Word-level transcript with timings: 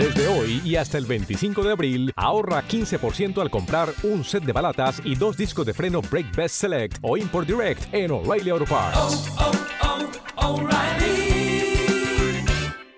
Desde 0.00 0.28
hoy 0.28 0.62
y 0.64 0.76
hasta 0.76 0.96
el 0.96 1.04
25 1.04 1.62
de 1.62 1.72
abril, 1.72 2.10
ahorra 2.16 2.66
15% 2.66 3.38
al 3.38 3.50
comprar 3.50 3.90
un 4.02 4.24
set 4.24 4.42
de 4.44 4.52
balatas 4.54 5.02
y 5.04 5.14
dos 5.14 5.36
discos 5.36 5.66
de 5.66 5.74
freno 5.74 6.00
Brake 6.00 6.30
Best 6.34 6.54
Select 6.54 6.96
o 7.02 7.18
Import 7.18 7.46
Direct 7.46 7.92
en 7.92 8.10
O'Reilly 8.10 8.48
Auto 8.48 8.64
Parts. 8.64 8.96
Oh, 8.96 9.52
oh, 9.82 10.10
oh, 10.36 10.54
O'Reilly 10.54 12.46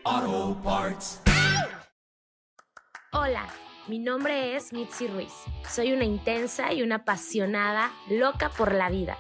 Auto 0.05 0.57
Parts. 0.62 1.20
Hola, 3.10 3.48
mi 3.88 3.98
nombre 3.98 4.55
es 4.55 4.73
Mitzi 4.73 5.09
Ruiz. 5.09 5.32
Soy 5.69 5.93
una 5.93 6.05
intensa 6.05 6.73
y 6.73 6.82
una 6.82 6.98
apasionada, 6.98 7.91
loca 8.10 8.48
por 8.51 8.73
la 8.73 8.91
vida. 8.91 9.19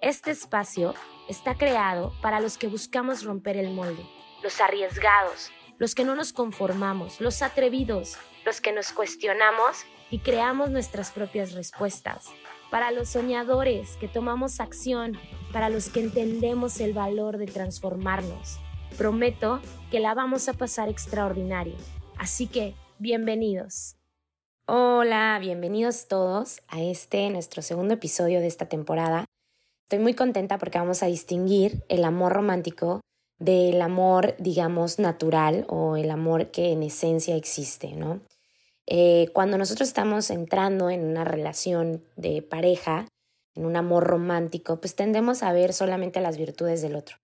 Este 0.00 0.32
espacio 0.32 0.94
está 1.28 1.54
creado 1.54 2.12
para 2.22 2.40
los 2.40 2.58
que 2.58 2.66
buscamos 2.66 3.22
romper 3.22 3.56
el 3.56 3.70
molde, 3.72 4.04
los 4.42 4.60
arriesgados, 4.60 5.52
los 5.80 5.94
que 5.94 6.04
no 6.04 6.14
nos 6.14 6.34
conformamos, 6.34 7.22
los 7.22 7.40
atrevidos, 7.40 8.18
los 8.44 8.60
que 8.60 8.70
nos 8.70 8.92
cuestionamos 8.92 9.86
y 10.10 10.18
creamos 10.18 10.68
nuestras 10.68 11.10
propias 11.10 11.52
respuestas, 11.52 12.26
para 12.70 12.90
los 12.90 13.08
soñadores 13.08 13.96
que 13.96 14.06
tomamos 14.06 14.60
acción, 14.60 15.16
para 15.54 15.70
los 15.70 15.88
que 15.88 16.00
entendemos 16.00 16.80
el 16.80 16.92
valor 16.92 17.38
de 17.38 17.46
transformarnos. 17.46 18.58
Prometo 18.98 19.62
que 19.90 20.00
la 20.00 20.12
vamos 20.12 20.50
a 20.50 20.52
pasar 20.52 20.90
extraordinario. 20.90 21.76
Así 22.18 22.46
que, 22.46 22.74
bienvenidos. 22.98 23.96
Hola, 24.66 25.38
bienvenidos 25.40 26.08
todos 26.08 26.60
a 26.68 26.82
este 26.82 27.30
nuestro 27.30 27.62
segundo 27.62 27.94
episodio 27.94 28.40
de 28.40 28.48
esta 28.48 28.66
temporada. 28.66 29.24
Estoy 29.84 30.00
muy 30.00 30.12
contenta 30.12 30.58
porque 30.58 30.78
vamos 30.78 31.02
a 31.02 31.06
distinguir 31.06 31.82
el 31.88 32.04
amor 32.04 32.34
romántico 32.34 33.00
del 33.40 33.80
amor, 33.82 34.36
digamos, 34.38 34.98
natural 35.00 35.64
o 35.68 35.96
el 35.96 36.10
amor 36.10 36.52
que 36.52 36.72
en 36.72 36.84
esencia 36.84 37.34
existe, 37.34 37.94
¿no? 37.94 38.20
Eh, 38.86 39.28
cuando 39.32 39.56
nosotros 39.56 39.88
estamos 39.88 40.30
entrando 40.30 40.90
en 40.90 41.04
una 41.04 41.24
relación 41.24 42.04
de 42.16 42.42
pareja, 42.42 43.08
en 43.54 43.64
un 43.64 43.76
amor 43.76 44.04
romántico, 44.04 44.80
pues 44.80 44.94
tendemos 44.94 45.42
a 45.42 45.52
ver 45.52 45.72
solamente 45.72 46.20
las 46.20 46.36
virtudes 46.36 46.82
del 46.82 46.96
otro. 46.96 47.16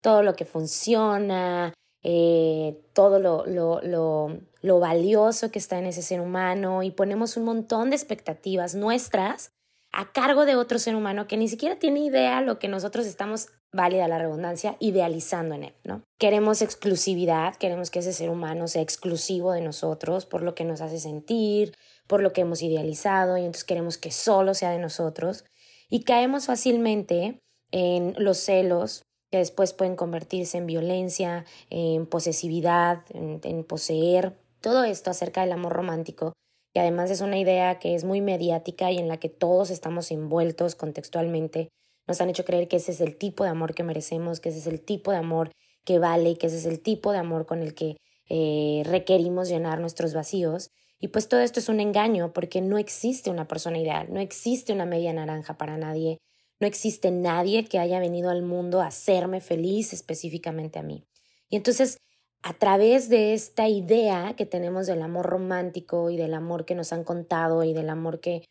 Todo 0.00 0.22
lo 0.22 0.36
que 0.36 0.44
funciona, 0.44 1.74
eh, 2.02 2.78
todo 2.92 3.18
lo, 3.18 3.44
lo, 3.46 3.80
lo, 3.82 4.38
lo 4.60 4.78
valioso 4.78 5.50
que 5.50 5.58
está 5.58 5.78
en 5.78 5.86
ese 5.86 6.02
ser 6.02 6.20
humano 6.20 6.82
y 6.82 6.90
ponemos 6.90 7.36
un 7.36 7.44
montón 7.44 7.90
de 7.90 7.96
expectativas 7.96 8.74
nuestras 8.74 9.50
a 9.90 10.12
cargo 10.12 10.44
de 10.44 10.56
otro 10.56 10.78
ser 10.78 10.94
humano 10.96 11.26
que 11.26 11.36
ni 11.36 11.48
siquiera 11.48 11.78
tiene 11.78 12.00
idea 12.00 12.40
lo 12.42 12.58
que 12.58 12.68
nosotros 12.68 13.06
estamos, 13.06 13.48
válida 13.74 14.08
la 14.08 14.18
redundancia, 14.18 14.76
idealizando 14.78 15.54
en 15.54 15.64
él, 15.64 15.74
¿no? 15.84 16.02
Queremos 16.18 16.62
exclusividad, 16.62 17.56
queremos 17.56 17.90
que 17.90 17.98
ese 17.98 18.12
ser 18.12 18.30
humano 18.30 18.68
sea 18.68 18.82
exclusivo 18.82 19.52
de 19.52 19.60
nosotros 19.60 20.26
por 20.26 20.42
lo 20.42 20.54
que 20.54 20.64
nos 20.64 20.80
hace 20.80 20.98
sentir, 20.98 21.74
por 22.06 22.22
lo 22.22 22.32
que 22.32 22.42
hemos 22.42 22.62
idealizado 22.62 23.36
y 23.36 23.40
entonces 23.40 23.64
queremos 23.64 23.98
que 23.98 24.10
solo 24.10 24.54
sea 24.54 24.70
de 24.70 24.78
nosotros 24.78 25.44
y 25.90 26.04
caemos 26.04 26.46
fácilmente 26.46 27.40
en 27.72 28.14
los 28.16 28.38
celos 28.38 29.02
que 29.30 29.38
después 29.38 29.72
pueden 29.72 29.96
convertirse 29.96 30.58
en 30.58 30.66
violencia, 30.66 31.44
en 31.68 32.06
posesividad, 32.06 33.02
en, 33.10 33.40
en 33.42 33.64
poseer, 33.64 34.38
todo 34.60 34.84
esto 34.84 35.10
acerca 35.10 35.42
del 35.42 35.52
amor 35.52 35.72
romántico 35.72 36.32
y 36.74 36.80
además 36.80 37.10
es 37.10 37.20
una 37.20 37.38
idea 37.38 37.78
que 37.78 37.94
es 37.94 38.04
muy 38.04 38.20
mediática 38.20 38.90
y 38.90 38.98
en 38.98 39.08
la 39.08 39.18
que 39.18 39.28
todos 39.28 39.70
estamos 39.70 40.10
envueltos 40.10 40.74
contextualmente. 40.74 41.68
Nos 42.06 42.20
han 42.20 42.30
hecho 42.30 42.44
creer 42.44 42.68
que 42.68 42.76
ese 42.76 42.92
es 42.92 43.00
el 43.00 43.16
tipo 43.16 43.44
de 43.44 43.50
amor 43.50 43.74
que 43.74 43.82
merecemos, 43.82 44.40
que 44.40 44.50
ese 44.50 44.58
es 44.58 44.66
el 44.66 44.80
tipo 44.80 45.10
de 45.10 45.18
amor 45.18 45.50
que 45.84 45.98
vale, 45.98 46.36
que 46.36 46.46
ese 46.48 46.58
es 46.58 46.66
el 46.66 46.80
tipo 46.80 47.12
de 47.12 47.18
amor 47.18 47.46
con 47.46 47.62
el 47.62 47.74
que 47.74 47.96
eh, 48.28 48.82
requerimos 48.86 49.48
llenar 49.48 49.80
nuestros 49.80 50.14
vacíos. 50.14 50.70
Y 50.98 51.08
pues 51.08 51.28
todo 51.28 51.40
esto 51.40 51.60
es 51.60 51.68
un 51.68 51.80
engaño 51.80 52.32
porque 52.32 52.60
no 52.60 52.78
existe 52.78 53.30
una 53.30 53.46
persona 53.46 53.78
ideal, 53.78 54.06
no 54.10 54.20
existe 54.20 54.72
una 54.72 54.86
media 54.86 55.12
naranja 55.12 55.58
para 55.58 55.76
nadie, 55.76 56.18
no 56.60 56.66
existe 56.66 57.10
nadie 57.10 57.64
que 57.64 57.78
haya 57.78 57.98
venido 58.00 58.30
al 58.30 58.42
mundo 58.42 58.80
a 58.80 58.86
hacerme 58.86 59.40
feliz 59.40 59.92
específicamente 59.92 60.78
a 60.78 60.82
mí. 60.82 61.04
Y 61.50 61.56
entonces 61.56 61.98
a 62.46 62.52
través 62.52 63.08
de 63.08 63.32
esta 63.32 63.68
idea 63.68 64.34
que 64.36 64.44
tenemos 64.44 64.86
del 64.86 65.00
amor 65.00 65.24
romántico 65.24 66.10
y 66.10 66.18
del 66.18 66.34
amor 66.34 66.66
que 66.66 66.74
nos 66.74 66.92
han 66.92 67.02
contado 67.02 67.64
y 67.64 67.72
del 67.72 67.88
amor 67.88 68.20
que 68.20 68.44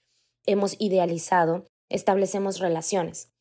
hemos 0.48 0.76
idealizado, 0.80 1.68
establecemos 1.90 2.58
relaciones. 2.58 3.33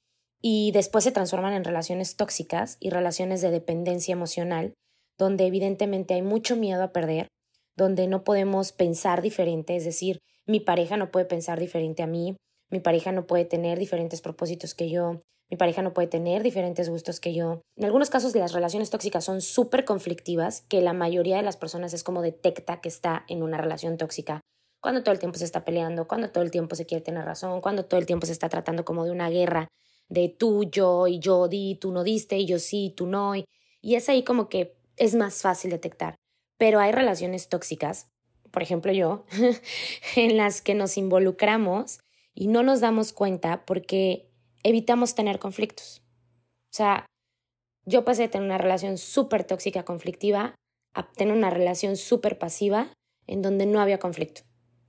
Y 0.42 0.72
después 0.72 1.04
se 1.04 1.12
transforman 1.12 1.54
en 1.54 1.64
relaciones 1.64 2.16
tóxicas 2.16 2.76
y 2.80 2.90
relaciones 2.90 3.40
de 3.40 3.50
dependencia 3.50 4.12
emocional, 4.12 4.74
donde 5.16 5.46
evidentemente 5.46 6.14
hay 6.14 6.22
mucho 6.22 6.56
miedo 6.56 6.82
a 6.82 6.92
perder, 6.92 7.28
donde 7.76 8.08
no 8.08 8.24
podemos 8.24 8.72
pensar 8.72 9.22
diferente, 9.22 9.76
es 9.76 9.84
decir, 9.84 10.18
mi 10.46 10.58
pareja 10.58 10.96
no 10.96 11.12
puede 11.12 11.26
pensar 11.26 11.60
diferente 11.60 12.02
a 12.02 12.08
mí, 12.08 12.36
mi 12.70 12.80
pareja 12.80 13.12
no 13.12 13.26
puede 13.26 13.44
tener 13.44 13.78
diferentes 13.78 14.20
propósitos 14.20 14.74
que 14.74 14.90
yo, 14.90 15.20
mi 15.48 15.56
pareja 15.56 15.82
no 15.82 15.92
puede 15.92 16.08
tener 16.08 16.42
diferentes 16.42 16.88
gustos 16.88 17.20
que 17.20 17.34
yo. 17.34 17.60
En 17.76 17.84
algunos 17.84 18.10
casos 18.10 18.34
las 18.34 18.52
relaciones 18.52 18.90
tóxicas 18.90 19.24
son 19.24 19.42
súper 19.42 19.84
conflictivas, 19.84 20.62
que 20.62 20.80
la 20.80 20.92
mayoría 20.92 21.36
de 21.36 21.42
las 21.42 21.56
personas 21.56 21.92
es 21.92 22.02
como 22.02 22.22
detecta 22.22 22.80
que 22.80 22.88
está 22.88 23.24
en 23.28 23.42
una 23.42 23.58
relación 23.58 23.96
tóxica. 23.96 24.40
Cuando 24.80 25.02
todo 25.02 25.12
el 25.12 25.18
tiempo 25.20 25.38
se 25.38 25.44
está 25.44 25.64
peleando, 25.64 26.08
cuando 26.08 26.30
todo 26.30 26.42
el 26.42 26.50
tiempo 26.50 26.74
se 26.74 26.86
quiere 26.86 27.04
tener 27.04 27.24
razón, 27.24 27.60
cuando 27.60 27.84
todo 27.84 28.00
el 28.00 28.06
tiempo 28.06 28.26
se 28.26 28.32
está 28.32 28.48
tratando 28.48 28.84
como 28.84 29.04
de 29.04 29.12
una 29.12 29.28
guerra 29.28 29.68
de 30.08 30.28
tú, 30.28 30.64
yo 30.64 31.06
y 31.06 31.18
yo 31.18 31.48
di, 31.48 31.76
tú 31.76 31.92
no 31.92 32.04
diste 32.04 32.38
y 32.38 32.46
yo 32.46 32.58
sí, 32.58 32.92
tú 32.96 33.06
no. 33.06 33.34
Y, 33.36 33.44
y 33.80 33.94
es 33.94 34.08
ahí 34.08 34.24
como 34.24 34.48
que 34.48 34.76
es 34.96 35.14
más 35.14 35.42
fácil 35.42 35.70
detectar. 35.70 36.16
Pero 36.58 36.80
hay 36.80 36.92
relaciones 36.92 37.48
tóxicas, 37.48 38.08
por 38.50 38.62
ejemplo 38.62 38.92
yo, 38.92 39.24
en 40.16 40.36
las 40.36 40.60
que 40.60 40.74
nos 40.74 40.96
involucramos 40.96 42.00
y 42.34 42.46
no 42.46 42.62
nos 42.62 42.80
damos 42.80 43.12
cuenta 43.12 43.64
porque 43.64 44.28
evitamos 44.62 45.14
tener 45.14 45.38
conflictos. 45.38 46.02
O 46.70 46.74
sea, 46.74 47.06
yo 47.84 48.04
pasé 48.04 48.22
de 48.22 48.28
tener 48.28 48.46
una 48.46 48.58
relación 48.58 48.96
súper 48.96 49.44
tóxica, 49.44 49.84
conflictiva, 49.84 50.54
a 50.94 51.10
tener 51.12 51.34
una 51.36 51.50
relación 51.50 51.96
súper 51.96 52.38
pasiva 52.38 52.92
en 53.26 53.42
donde 53.42 53.66
no 53.66 53.80
había 53.80 53.98
conflicto. 53.98 54.42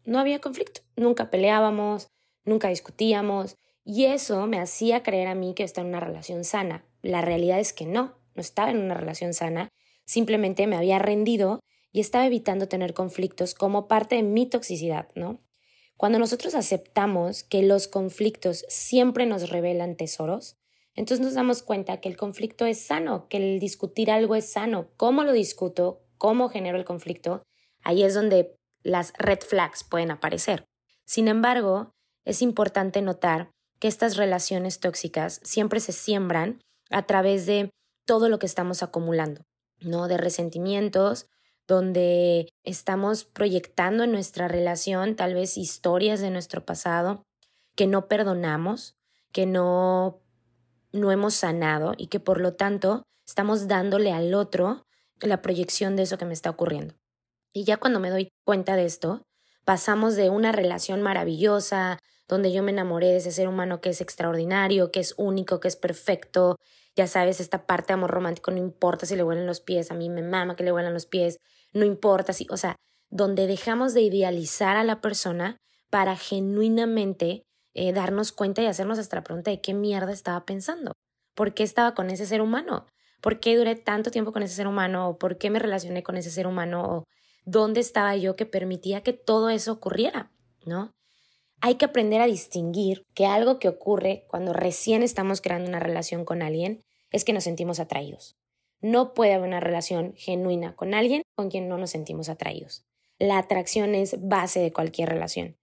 No 0.05 0.19
había 0.19 0.39
conflicto. 0.39 0.81
Nunca 0.95 1.29
peleábamos, 1.29 2.07
nunca 2.45 2.69
discutíamos. 2.69 3.55
Y 3.85 4.05
eso 4.05 4.47
me 4.47 4.59
hacía 4.59 5.03
creer 5.03 5.27
a 5.27 5.35
mí 5.35 5.53
que 5.53 5.63
estaba 5.63 5.85
en 5.85 5.93
una 5.93 5.99
relación 5.99 6.43
sana. 6.43 6.85
La 7.01 7.21
realidad 7.21 7.59
es 7.59 7.73
que 7.73 7.85
no, 7.85 8.15
no 8.33 8.41
estaba 8.41 8.71
en 8.71 8.77
una 8.77 8.93
relación 8.93 9.33
sana. 9.33 9.69
Simplemente 10.05 10.67
me 10.67 10.77
había 10.77 10.99
rendido 10.99 11.59
y 11.91 11.99
estaba 11.99 12.25
evitando 12.25 12.67
tener 12.67 12.93
conflictos 12.93 13.53
como 13.53 13.87
parte 13.87 14.15
de 14.15 14.23
mi 14.23 14.45
toxicidad, 14.45 15.09
¿no? 15.15 15.41
Cuando 15.97 16.17
nosotros 16.17 16.55
aceptamos 16.55 17.43
que 17.43 17.61
los 17.61 17.87
conflictos 17.87 18.65
siempre 18.67 19.25
nos 19.25 19.49
revelan 19.49 19.95
tesoros, 19.95 20.57
entonces 20.95 21.25
nos 21.25 21.33
damos 21.33 21.63
cuenta 21.63 22.01
que 22.01 22.09
el 22.09 22.17
conflicto 22.17 22.65
es 22.65 22.79
sano, 22.79 23.27
que 23.27 23.37
el 23.37 23.59
discutir 23.59 24.11
algo 24.11 24.35
es 24.35 24.51
sano. 24.51 24.89
¿Cómo 24.97 25.23
lo 25.23 25.31
discuto? 25.31 26.03
¿Cómo 26.17 26.49
genero 26.49 26.77
el 26.77 26.85
conflicto? 26.85 27.43
Ahí 27.83 28.03
es 28.03 28.13
donde 28.13 28.55
las 28.83 29.13
red 29.17 29.39
flags 29.39 29.83
pueden 29.83 30.11
aparecer. 30.11 30.65
Sin 31.05 31.27
embargo, 31.27 31.91
es 32.25 32.41
importante 32.41 33.01
notar 33.01 33.52
que 33.83 33.89
estas 33.89 34.15
relaciones 34.15 34.79
tóxicas 34.79 35.41
siempre 35.43 35.81
se 35.81 35.91
siembran 35.91 36.63
a 36.89 37.05
través 37.05 37.45
de 37.45 37.69
todo 38.05 38.29
lo 38.29 38.39
que 38.39 38.45
estamos 38.45 38.81
acumulando, 38.81 39.43
¿no? 39.81 40.07
De 40.07 40.15
resentimientos, 40.15 41.27
donde 41.67 42.47
estamos 42.63 43.25
proyectando 43.25 44.05
en 44.05 44.13
nuestra 44.13 44.47
relación 44.47 45.17
tal 45.17 45.33
vez 45.33 45.57
historias 45.57 46.21
de 46.21 46.29
nuestro 46.29 46.65
pasado 46.65 47.25
que 47.75 47.85
no 47.85 48.07
perdonamos, 48.07 48.95
que 49.33 49.45
no, 49.45 50.21
no 50.93 51.11
hemos 51.11 51.33
sanado 51.33 51.91
y 51.97 52.07
que 52.07 52.21
por 52.21 52.39
lo 52.39 52.53
tanto 52.53 53.03
estamos 53.27 53.67
dándole 53.67 54.13
al 54.13 54.33
otro 54.33 54.85
la 55.19 55.41
proyección 55.41 55.97
de 55.97 56.03
eso 56.03 56.17
que 56.17 56.23
me 56.23 56.33
está 56.33 56.49
ocurriendo. 56.49 56.95
Y 57.51 57.65
ya 57.65 57.75
cuando 57.75 57.99
me 57.99 58.11
doy 58.11 58.29
cuenta 58.45 58.77
de 58.77 58.85
esto, 58.85 59.25
pasamos 59.65 60.15
de 60.15 60.29
una 60.29 60.53
relación 60.53 61.01
maravillosa, 61.01 61.99
donde 62.33 62.51
yo 62.51 62.63
me 62.63 62.71
enamoré 62.71 63.07
de 63.07 63.17
ese 63.17 63.31
ser 63.31 63.47
humano 63.47 63.79
que 63.79 63.89
es 63.89 64.01
extraordinario, 64.01 64.91
que 64.91 64.99
es 64.99 65.13
único, 65.17 65.59
que 65.59 65.67
es 65.67 65.75
perfecto. 65.75 66.57
Ya 66.95 67.07
sabes, 67.07 67.39
esta 67.39 67.65
parte 67.65 67.87
de 67.89 67.93
amor 67.93 68.11
romántico 68.11 68.51
no 68.51 68.57
importa 68.57 69.05
si 69.05 69.15
le 69.15 69.23
huelen 69.23 69.45
los 69.45 69.61
pies, 69.61 69.91
a 69.91 69.93
mí 69.93 70.09
me 70.09 70.23
mama 70.23 70.55
que 70.55 70.63
le 70.63 70.71
huelan 70.71 70.93
los 70.93 71.05
pies, 71.05 71.37
no 71.73 71.85
importa 71.85 72.33
si, 72.33 72.47
o 72.49 72.57
sea, 72.57 72.75
donde 73.09 73.45
dejamos 73.45 73.93
de 73.93 74.01
idealizar 74.01 74.77
a 74.77 74.83
la 74.83 74.99
persona 74.99 75.57
para 75.91 76.15
genuinamente 76.15 77.43
eh, 77.75 77.93
darnos 77.93 78.31
cuenta 78.31 78.63
y 78.63 78.65
hacernos 78.65 78.97
esta 78.97 79.23
pregunta 79.23 79.51
de 79.51 79.61
qué 79.61 79.75
mierda 79.75 80.11
estaba 80.11 80.43
pensando, 80.43 80.93
por 81.35 81.53
qué 81.53 81.61
estaba 81.61 81.93
con 81.93 82.09
ese 82.09 82.25
ser 82.25 82.41
humano, 82.41 82.87
por 83.21 83.39
qué 83.39 83.55
duré 83.55 83.75
tanto 83.75 84.09
tiempo 84.09 84.33
con 84.33 84.41
ese 84.41 84.55
ser 84.55 84.67
humano, 84.67 85.09
o 85.09 85.17
por 85.19 85.37
qué 85.37 85.51
me 85.51 85.59
relacioné 85.59 86.01
con 86.01 86.17
ese 86.17 86.31
ser 86.31 86.47
humano, 86.47 86.83
o 86.83 87.03
dónde 87.45 87.79
estaba 87.79 88.15
yo 88.15 88.35
que 88.35 88.47
permitía 88.47 89.01
que 89.01 89.13
todo 89.13 89.49
eso 89.49 89.71
ocurriera, 89.71 90.31
¿no? 90.65 90.91
Hay 91.65 91.75
que 91.75 91.85
aprender 91.85 92.19
a 92.19 92.27
distinguir 92.27 93.05
que 93.13 93.25
algo 93.25 93.57
que 93.57 93.69
ocurre 93.69 94.25
cuando 94.27 94.51
recién 94.51 95.01
estamos 95.01 95.39
creando 95.39 95.69
una 95.69 95.79
relación 95.79 96.25
con 96.25 96.41
alguien 96.41 96.83
es 97.09 97.23
que 97.23 97.31
nos 97.31 97.45
sentimos 97.45 97.79
atraídos. 97.79 98.35
No 98.81 99.13
puede 99.13 99.31
haber 99.31 99.47
una 99.47 99.61
relación 99.61 100.13
genuina 100.17 100.75
con 100.75 100.93
alguien 100.93 101.21
con 101.37 101.49
quien 101.49 101.69
no 101.69 101.77
nos 101.77 101.91
sentimos 101.91 102.27
atraídos. 102.27 102.83
La 103.17 103.37
atracción 103.37 103.95
es 103.95 104.17
base 104.27 104.59
de 104.59 104.73
cualquier 104.73 105.07
relación. 105.07 105.55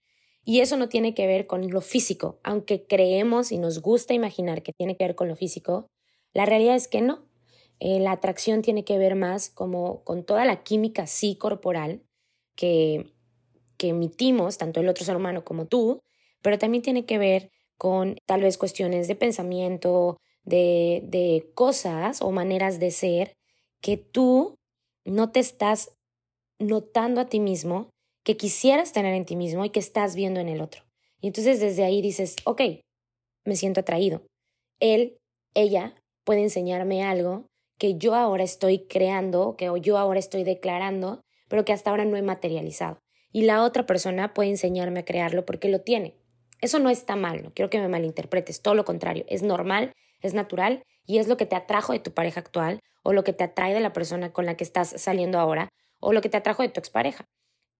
Y 0.42 0.60
eso 0.60 0.78
no 0.78 0.88
tiene 0.88 1.12
que 1.12 1.26
ver 1.26 1.46
con 1.46 1.68
lo 1.68 1.82
físico, 1.82 2.40
aunque 2.44 2.86
creemos 2.86 3.52
y 3.52 3.58
nos 3.58 3.82
gusta 3.82 4.14
imaginar 4.14 4.62
que 4.62 4.72
tiene 4.72 4.96
que 4.96 5.04
ver 5.04 5.14
con 5.14 5.28
lo 5.28 5.36
físico, 5.36 5.86
la 6.32 6.46
realidad 6.46 6.76
es 6.76 6.88
que 6.88 7.02
no. 7.02 7.26
Eh, 7.78 8.00
la 8.00 8.12
atracción 8.12 8.62
tiene 8.62 8.84
que 8.84 8.96
ver 8.96 9.16
más 9.16 9.50
como 9.50 10.02
con 10.04 10.24
toda 10.24 10.46
la 10.46 10.62
química 10.62 11.06
sí 11.06 11.36
corporal 11.36 12.00
que, 12.56 13.12
que 13.80 13.88
emitimos, 13.88 14.58
tanto 14.58 14.80
el 14.80 14.90
otro 14.90 15.06
ser 15.06 15.16
humano 15.16 15.42
como 15.42 15.64
tú, 15.64 16.02
pero 16.42 16.58
también 16.58 16.82
tiene 16.82 17.06
que 17.06 17.16
ver 17.16 17.50
con 17.78 18.18
tal 18.26 18.42
vez 18.42 18.58
cuestiones 18.58 19.08
de 19.08 19.14
pensamiento, 19.16 20.18
de, 20.42 21.00
de 21.04 21.50
cosas 21.54 22.20
o 22.20 22.30
maneras 22.30 22.78
de 22.78 22.90
ser 22.90 23.32
que 23.80 23.96
tú 23.96 24.54
no 25.06 25.32
te 25.32 25.40
estás 25.40 25.96
notando 26.58 27.22
a 27.22 27.30
ti 27.30 27.40
mismo 27.40 27.88
que 28.22 28.36
quisieras 28.36 28.92
tener 28.92 29.14
en 29.14 29.24
ti 29.24 29.34
mismo 29.34 29.64
y 29.64 29.70
que 29.70 29.80
estás 29.80 30.14
viendo 30.14 30.40
en 30.40 30.50
el 30.50 30.60
otro. 30.60 30.82
Y 31.22 31.28
entonces 31.28 31.58
desde 31.58 31.82
ahí 31.82 32.02
dices, 32.02 32.36
ok, 32.44 32.60
me 33.46 33.56
siento 33.56 33.80
atraído. 33.80 34.26
Él, 34.78 35.16
ella 35.54 35.94
puede 36.24 36.42
enseñarme 36.42 37.02
algo 37.02 37.46
que 37.78 37.96
yo 37.96 38.14
ahora 38.14 38.44
estoy 38.44 38.86
creando, 38.86 39.56
que 39.56 39.72
yo 39.80 39.96
ahora 39.96 40.18
estoy 40.18 40.44
declarando, 40.44 41.22
pero 41.48 41.64
que 41.64 41.72
hasta 41.72 41.88
ahora 41.88 42.04
no 42.04 42.18
he 42.18 42.22
materializado. 42.22 43.00
Y 43.32 43.42
la 43.42 43.62
otra 43.62 43.86
persona 43.86 44.34
puede 44.34 44.50
enseñarme 44.50 45.00
a 45.00 45.04
crearlo 45.04 45.46
porque 45.46 45.68
lo 45.68 45.80
tiene. 45.80 46.16
Eso 46.60 46.78
no 46.78 46.90
está 46.90 47.16
mal, 47.16 47.42
no 47.42 47.52
quiero 47.54 47.70
que 47.70 47.80
me 47.80 47.88
malinterpretes, 47.88 48.60
todo 48.60 48.74
lo 48.74 48.84
contrario, 48.84 49.24
es 49.28 49.42
normal, 49.42 49.92
es 50.20 50.34
natural 50.34 50.82
y 51.06 51.18
es 51.18 51.28
lo 51.28 51.36
que 51.36 51.46
te 51.46 51.56
atrajo 51.56 51.92
de 51.92 52.00
tu 52.00 52.12
pareja 52.12 52.40
actual 52.40 52.80
o 53.02 53.12
lo 53.12 53.24
que 53.24 53.32
te 53.32 53.44
atrae 53.44 53.72
de 53.72 53.80
la 53.80 53.92
persona 53.94 54.32
con 54.32 54.44
la 54.44 54.56
que 54.56 54.64
estás 54.64 54.90
saliendo 54.96 55.38
ahora 55.38 55.70
o 56.00 56.12
lo 56.12 56.20
que 56.20 56.28
te 56.28 56.36
atrajo 56.36 56.62
de 56.62 56.68
tu 56.68 56.80
expareja 56.80 57.24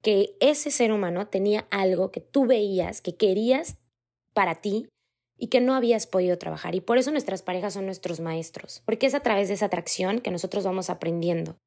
que 0.03 0.37
ese 0.41 0.71
ser 0.71 0.93
humano 0.93 1.27
tenía 1.29 1.67
algo 1.71 2.11
que 2.11 2.21
tú 2.21 2.47
veías, 2.47 3.01
que 3.01 3.17
querías 3.17 3.79
para 4.33 4.57
ti 4.57 4.89
y 5.37 5.49
que 5.49 5.61
no 5.61 5.75
habías 5.75 6.07
podido 6.07 6.39
trabajar. 6.39 6.75
Y 6.75 6.81
por 6.81 6.99
eso 6.99 7.11
nuestras 7.11 7.43
parejas 7.43 7.75
son 7.75 7.87
nuestros 7.87 8.21
maestros, 8.21 8.83
porque 8.87 9.07
es 9.07 9.15
a 9.15 9.21
través 9.21 9.49
de 9.49 9.55
esa 9.55 9.67
atracción 9.67 10.21
que 10.21 10.31
nosotros 10.31 10.65
vamos 10.65 10.91
aprendiendo, 10.91 11.59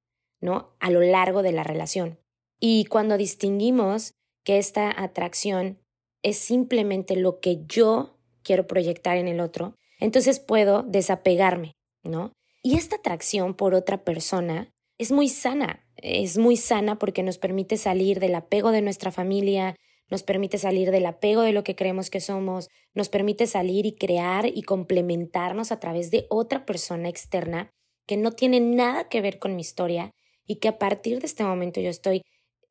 ¿no? 0.42 0.76
A 0.80 0.90
lo 0.90 1.02
largo 1.02 1.44
de 1.44 1.52
la 1.52 1.64
relación. 1.64 2.20
Y 2.66 2.86
cuando 2.86 3.18
distinguimos 3.18 4.14
que 4.46 4.58
esta 4.58 4.90
atracción 5.04 5.82
es 6.22 6.38
simplemente 6.38 7.18
lo 7.18 7.42
que 7.42 7.66
yo 7.66 8.18
quiero 8.42 8.68
proyectar 8.68 9.18
en 9.18 9.28
el 9.28 9.42
otro, 9.42 9.76
entonces 10.00 10.40
puedo 10.40 10.82
desapegarme, 10.82 11.74
¿no? 12.04 12.32
Y 12.62 12.78
esta 12.78 12.96
atracción 12.96 13.54
por 13.54 13.74
otra 13.74 14.06
persona 14.06 14.72
es 14.98 15.12
muy 15.12 15.28
sana, 15.28 15.86
es 15.98 16.38
muy 16.38 16.56
sana 16.56 16.98
porque 16.98 17.22
nos 17.22 17.38
permite 17.38 17.76
salir 17.76 18.22
del 18.22 18.34
apego 18.34 18.72
de 18.72 18.82
nuestra 18.82 19.12
familia, 19.12 19.76
nos 20.10 20.24
permite 20.24 20.58
salir 20.58 20.92
del 20.92 21.06
apego 21.06 21.42
de 21.42 21.52
lo 21.52 21.66
que 21.66 21.76
creemos 21.76 22.10
que 22.10 22.22
somos, 22.22 22.70
nos 22.94 23.10
permite 23.10 23.46
salir 23.46 23.86
y 23.86 23.96
crear 23.98 24.46
y 24.46 24.62
complementarnos 24.62 25.74
a 25.74 25.82
través 25.82 26.12
de 26.12 26.28
otra 26.30 26.66
persona 26.66 27.10
externa 27.10 27.72
que 28.08 28.16
no 28.16 28.32
tiene 28.32 28.62
nada 28.62 29.10
que 29.10 29.20
ver 29.20 29.38
con 29.38 29.58
mi 29.58 29.62
historia 29.64 30.12
y 30.48 30.58
que 30.58 30.70
a 30.70 30.78
partir 30.78 31.20
de 31.20 31.26
este 31.26 31.44
momento 31.44 31.82
yo 31.82 31.90
estoy 31.90 32.22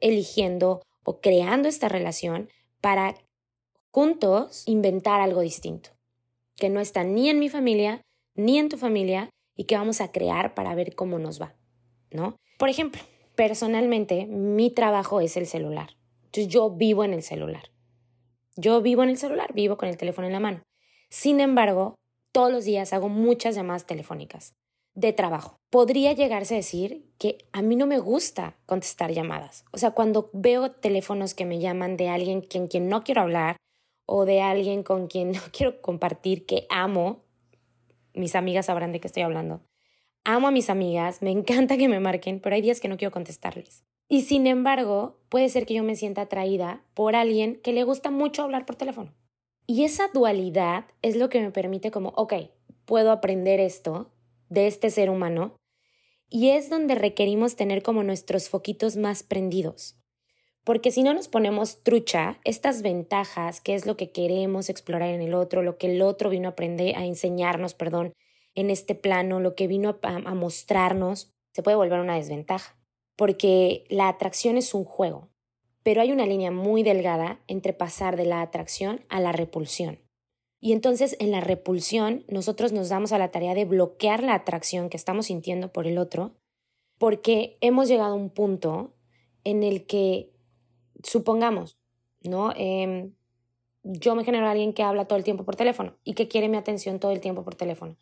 eligiendo 0.03 0.83
o 1.05 1.21
creando 1.21 1.69
esta 1.69 1.89
relación 1.89 2.51
para 2.81 3.15
juntos 3.91 4.65
inventar 4.67 5.21
algo 5.21 5.41
distinto, 5.41 5.91
que 6.57 6.69
no 6.69 6.81
está 6.81 7.05
ni 7.05 7.31
en 7.31 7.39
mi 7.39 7.49
familia 7.49 8.03
ni 8.35 8.59
en 8.59 8.69
tu 8.69 8.77
familia 8.77 9.31
y 9.57 9.65
que 9.65 9.77
vamos 9.77 10.01
a 10.01 10.11
crear 10.11 10.55
para 10.55 10.75
ver 10.75 10.95
cómo 10.95 11.19
nos 11.19 11.41
va. 11.41 11.55
¿no? 12.11 12.37
Por 12.59 12.69
ejemplo, 12.69 13.01
personalmente, 13.35 14.27
mi 14.27 14.71
trabajo 14.71 15.21
es 15.21 15.37
el 15.37 15.47
celular. 15.47 15.97
Entonces 16.27 16.49
yo 16.49 16.71
vivo 16.71 17.05
en 17.05 17.13
el 17.13 17.23
celular. 17.23 17.71
Yo 18.57 18.81
vivo 18.83 19.03
en 19.03 19.11
el 19.11 19.19
celular, 19.19 19.53
vivo 19.55 19.77
con 19.77 19.89
el 19.89 19.97
teléfono 19.97 20.27
en 20.27 20.33
la 20.33 20.41
mano. 20.41 20.63
Sin 21.09 21.41
embargo, 21.41 21.95
todos 22.33 22.51
los 22.51 22.65
días 22.65 22.93
hago 22.93 23.09
muchas 23.09 23.55
llamadas 23.55 23.87
telefónicas 23.87 24.55
de 24.95 25.13
trabajo. 25.13 25.59
Podría 25.71 26.13
llegarse 26.13 26.55
a 26.55 26.59
decir 26.59 27.07
que 27.19 27.39
a 27.53 27.63
mí 27.63 27.77
no 27.77 27.87
me 27.87 27.99
gusta 27.99 28.57
contestar 28.67 29.13
llamadas. 29.13 29.65
O 29.73 29.79
sea, 29.79 29.93
cuando 29.93 30.31
veo 30.33 30.73
teléfonos 30.73 31.35
que 31.35 31.47
me 31.47 31.61
llaman 31.61 31.97
de 31.97 32.09
alguien 32.09 32.43
con 32.43 32.67
quien 32.67 32.89
no 32.89 33.05
quiero 33.05 33.23
hablar 33.23 33.57
o 34.07 34.25
de 34.25 34.43
alguien 34.43 34.83
con 34.83 35.07
quien 35.07 35.33
no 35.33 35.41
quiero 35.53 35.81
compartir, 35.81 36.47
que 36.47 36.67
amo, 36.69 37.25
mis 38.15 38.35
amigas 38.35 38.67
sabrán 38.67 38.93
de 38.93 39.01
qué 39.01 39.07
estoy 39.07 39.23
hablando. 39.23 39.63
Amo 40.25 40.49
a 40.49 40.53
mis 40.53 40.71
amigas, 40.71 41.23
me 41.23 41.31
encanta 41.31 41.77
que 41.77 41.89
me 41.89 41.99
marquen, 41.99 42.41
pero 42.41 42.55
hay 42.55 42.63
días 42.63 42.81
que 42.81 42.89
no 42.89 42.97
quiero 42.97 43.11
contestarles. 43.11 43.85
Y 44.09 44.23
sin 44.23 44.47
embargo, 44.47 45.19
puede 45.31 45.49
ser 45.49 45.65
que 45.65 45.75
yo 45.75 45.83
me 45.83 45.97
sienta 45.97 46.23
atraída 46.23 46.85
por 46.93 47.17
alguien 47.17 47.61
que 47.63 47.73
le 47.73 47.83
gusta 47.83 48.11
mucho 48.11 48.43
hablar 48.43 48.67
por 48.67 48.77
teléfono. 48.77 49.15
Y 49.67 49.85
esa 49.85 50.09
dualidad 50.13 50.85
es 51.01 51.17
lo 51.17 51.29
que 51.29 51.41
me 51.41 51.51
permite 51.51 51.91
como, 51.91 52.11
ok, 52.11 52.35
puedo 52.85 53.11
aprender 53.11 53.59
esto 53.59 54.13
de 54.53 54.67
este 54.67 54.91
ser 54.91 55.11
humano. 55.11 55.57
Y 56.29 56.51
es 56.51 56.71
donde 56.71 56.95
requerimos 56.95 57.57
tener 57.57 57.83
como 57.83 58.03
nuestros 58.03 58.49
foquitos 58.49 58.97
más 58.97 59.23
prendidos. 59.23 59.97
Porque 60.65 60.93
si 60.93 61.03
no 61.03 61.13
nos 61.13 61.29
ponemos 61.29 61.83
trucha, 61.83 62.39
estas 62.45 62.83
ventajas, 62.83 63.61
que 63.61 63.75
es 63.75 63.85
lo 63.85 63.97
que 63.97 64.13
queremos 64.13 64.69
explorar 64.69 65.09
en 65.09 65.21
el 65.21 65.35
otro, 65.35 65.63
lo 65.63 65.77
que 65.77 65.93
el 65.93 66.03
otro 66.03 66.31
vino 66.31 66.49
a 66.49 66.53
aprender, 66.53 66.97
a 66.97 67.05
enseñarnos, 67.05 67.75
perdón, 67.75 68.15
en 68.55 68.71
este 68.71 68.95
plano, 68.95 69.41
lo 69.41 69.55
que 69.55 69.67
vino 69.67 69.99
a, 70.03 70.35
mostrarnos, 70.35 71.33
se 71.53 71.63
puede 71.63 71.77
volver 71.77 71.99
una 71.99 72.17
desventaja, 72.17 72.77
porque 73.17 73.85
la 73.89 74.09
atracción 74.09 74.57
es 74.57 74.73
un 74.75 74.85
juego, 74.85 75.31
pero 75.83 76.01
hay 76.01 76.13
una 76.13 76.27
línea 76.27 76.51
muy 76.51 76.83
delgada 76.83 77.41
entre 77.49 77.73
pasar 77.73 78.17
de 78.17 78.27
la 78.27 78.43
atracción 78.43 79.05
a 79.09 79.21
la 79.21 79.33
repulsión. 79.33 80.02
Y 80.65 80.73
entonces 80.73 81.17
en 81.19 81.33
la 81.33 81.41
repulsión 81.41 82.25
nosotros 82.29 82.73
nos 82.73 82.89
damos 82.89 83.11
a 83.13 83.19
la 83.19 83.33
tarea 83.33 83.53
de 83.53 83.65
bloquear 83.65 84.23
la 84.23 84.35
atracción 84.35 84.89
que 84.89 84.97
estamos 84.97 85.27
sintiendo 85.27 85.73
por 85.73 85.89
el 85.89 85.99
otro, 85.99 86.37
porque 86.99 87.59
hemos 87.61 87.89
llegado 87.89 88.13
a 88.13 88.17
un 88.17 88.31
punto 88.31 88.95
en 89.43 89.65
el 89.65 89.87
que, 89.87 90.31
supongamos, 91.03 91.79
¿no? 92.23 92.53
Em, 92.55 93.13
yo 93.83 94.15
me 94.15 94.25
genero 94.25 94.47
a 94.47 94.53
alguien 94.53 94.73
que 94.73 94.85
habla 94.85 95.07
todo 95.07 95.19
el 95.19 95.25
tiempo 95.25 95.45
por 95.45 95.57
teléfono 95.57 95.97
y 96.05 96.15
que 96.15 96.29
quiere 96.29 96.49
mi 96.49 96.57
atención 96.57 97.01
todo 97.01 97.11
el 97.11 97.21
tiempo 97.21 97.43
por 97.43 97.57
teléfono. 97.57 97.97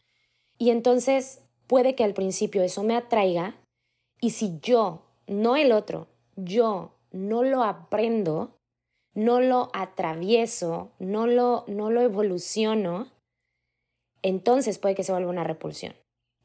Y 0.58 0.68
entonces 0.68 1.42
puede 1.66 1.94
que 1.94 2.04
al 2.04 2.12
principio 2.12 2.62
eso 2.62 2.82
me 2.82 2.94
atraiga 2.94 3.58
y 4.20 4.30
si 4.30 4.58
yo, 4.60 5.06
no 5.26 5.56
el 5.56 5.72
otro, 5.72 6.08
yo 6.36 6.98
no 7.10 7.42
lo 7.42 7.62
aprendo, 7.62 8.59
no 9.20 9.42
lo 9.42 9.68
atravieso, 9.74 10.92
no 10.98 11.26
lo, 11.26 11.64
no 11.66 11.90
lo 11.90 12.00
evoluciono, 12.00 13.08
entonces 14.22 14.78
puede 14.78 14.94
que 14.94 15.04
se 15.04 15.12
vuelva 15.12 15.30
una 15.30 15.44
repulsión. 15.44 15.94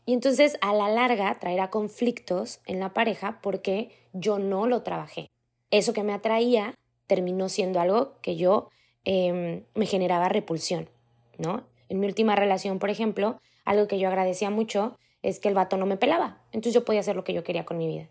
Y 0.06 0.12
entonces 0.12 0.58
a 0.60 0.74
la 0.74 0.90
larga 0.90 1.40
traerá 1.40 1.70
conflictos 1.70 2.60
en 2.66 2.82
la 2.82 2.94
pareja 2.94 3.40
porque 3.42 3.92
yo 4.12 4.40
no 4.40 4.68
lo 4.68 4.84
trabajé. 4.84 5.28
Eso 5.72 5.94
que 5.94 6.04
me 6.04 6.14
atraía 6.14 6.76
terminó 7.08 7.48
siendo 7.48 7.80
algo 7.80 8.20
que 8.22 8.36
yo 8.36 8.70
em, 9.06 9.64
me 9.74 9.86
generaba 9.86 10.28
repulsión, 10.28 10.90
¿no? 11.38 11.64
En 11.88 12.02
mi 12.02 12.08
última 12.08 12.36
relación, 12.36 12.80
por 12.80 12.90
ejemplo, 12.90 13.40
algo 13.64 13.88
que 13.88 14.00
yo 14.00 14.10
agradecía 14.10 14.50
mucho 14.50 14.98
es 15.22 15.40
que 15.40 15.48
el 15.48 15.56
vato 15.56 15.78
no 15.78 15.86
me 15.86 15.96
pelaba, 15.96 16.42
entonces 16.52 16.74
yo 16.74 16.84
podía 16.84 17.00
hacer 17.00 17.16
lo 17.16 17.24
que 17.24 17.34
yo 17.34 17.46
quería 17.46 17.66
con 17.66 17.78
mi 17.78 17.88
vida. 17.88 18.10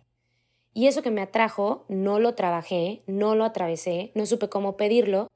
Y 0.75 0.88
eso 0.88 1.02
que 1.02 1.12
me 1.12 1.23
atrajo, 1.23 1.85
no 1.88 2.19
lo 2.19 2.35
trabajé, 2.35 3.02
no 3.07 3.37
lo 3.37 3.45
atravesé, 3.45 4.11
no 4.14 4.26
supe 4.26 4.49
cómo 4.49 4.76
pedirlo 4.76 5.28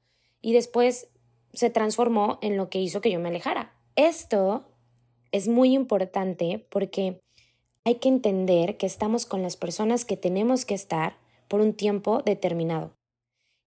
y 0.42 0.52
después 0.52 1.08
se 1.52 1.70
transformó 1.70 2.38
en 2.42 2.56
lo 2.56 2.68
que 2.68 2.80
hizo 2.80 3.00
que 3.00 3.10
yo 3.10 3.20
me 3.20 3.28
alejara. 3.28 3.72
Esto 3.94 4.66
es 5.30 5.48
muy 5.48 5.74
importante 5.74 6.66
porque 6.70 7.20
hay 7.84 7.96
que 7.96 8.08
entender 8.08 8.76
que 8.76 8.86
estamos 8.86 9.26
con 9.26 9.42
las 9.42 9.56
personas 9.56 10.04
que 10.04 10.16
tenemos 10.16 10.64
que 10.64 10.74
estar 10.74 11.16
por 11.46 11.60
un 11.60 11.72
tiempo 11.72 12.20
determinado. 12.22 12.92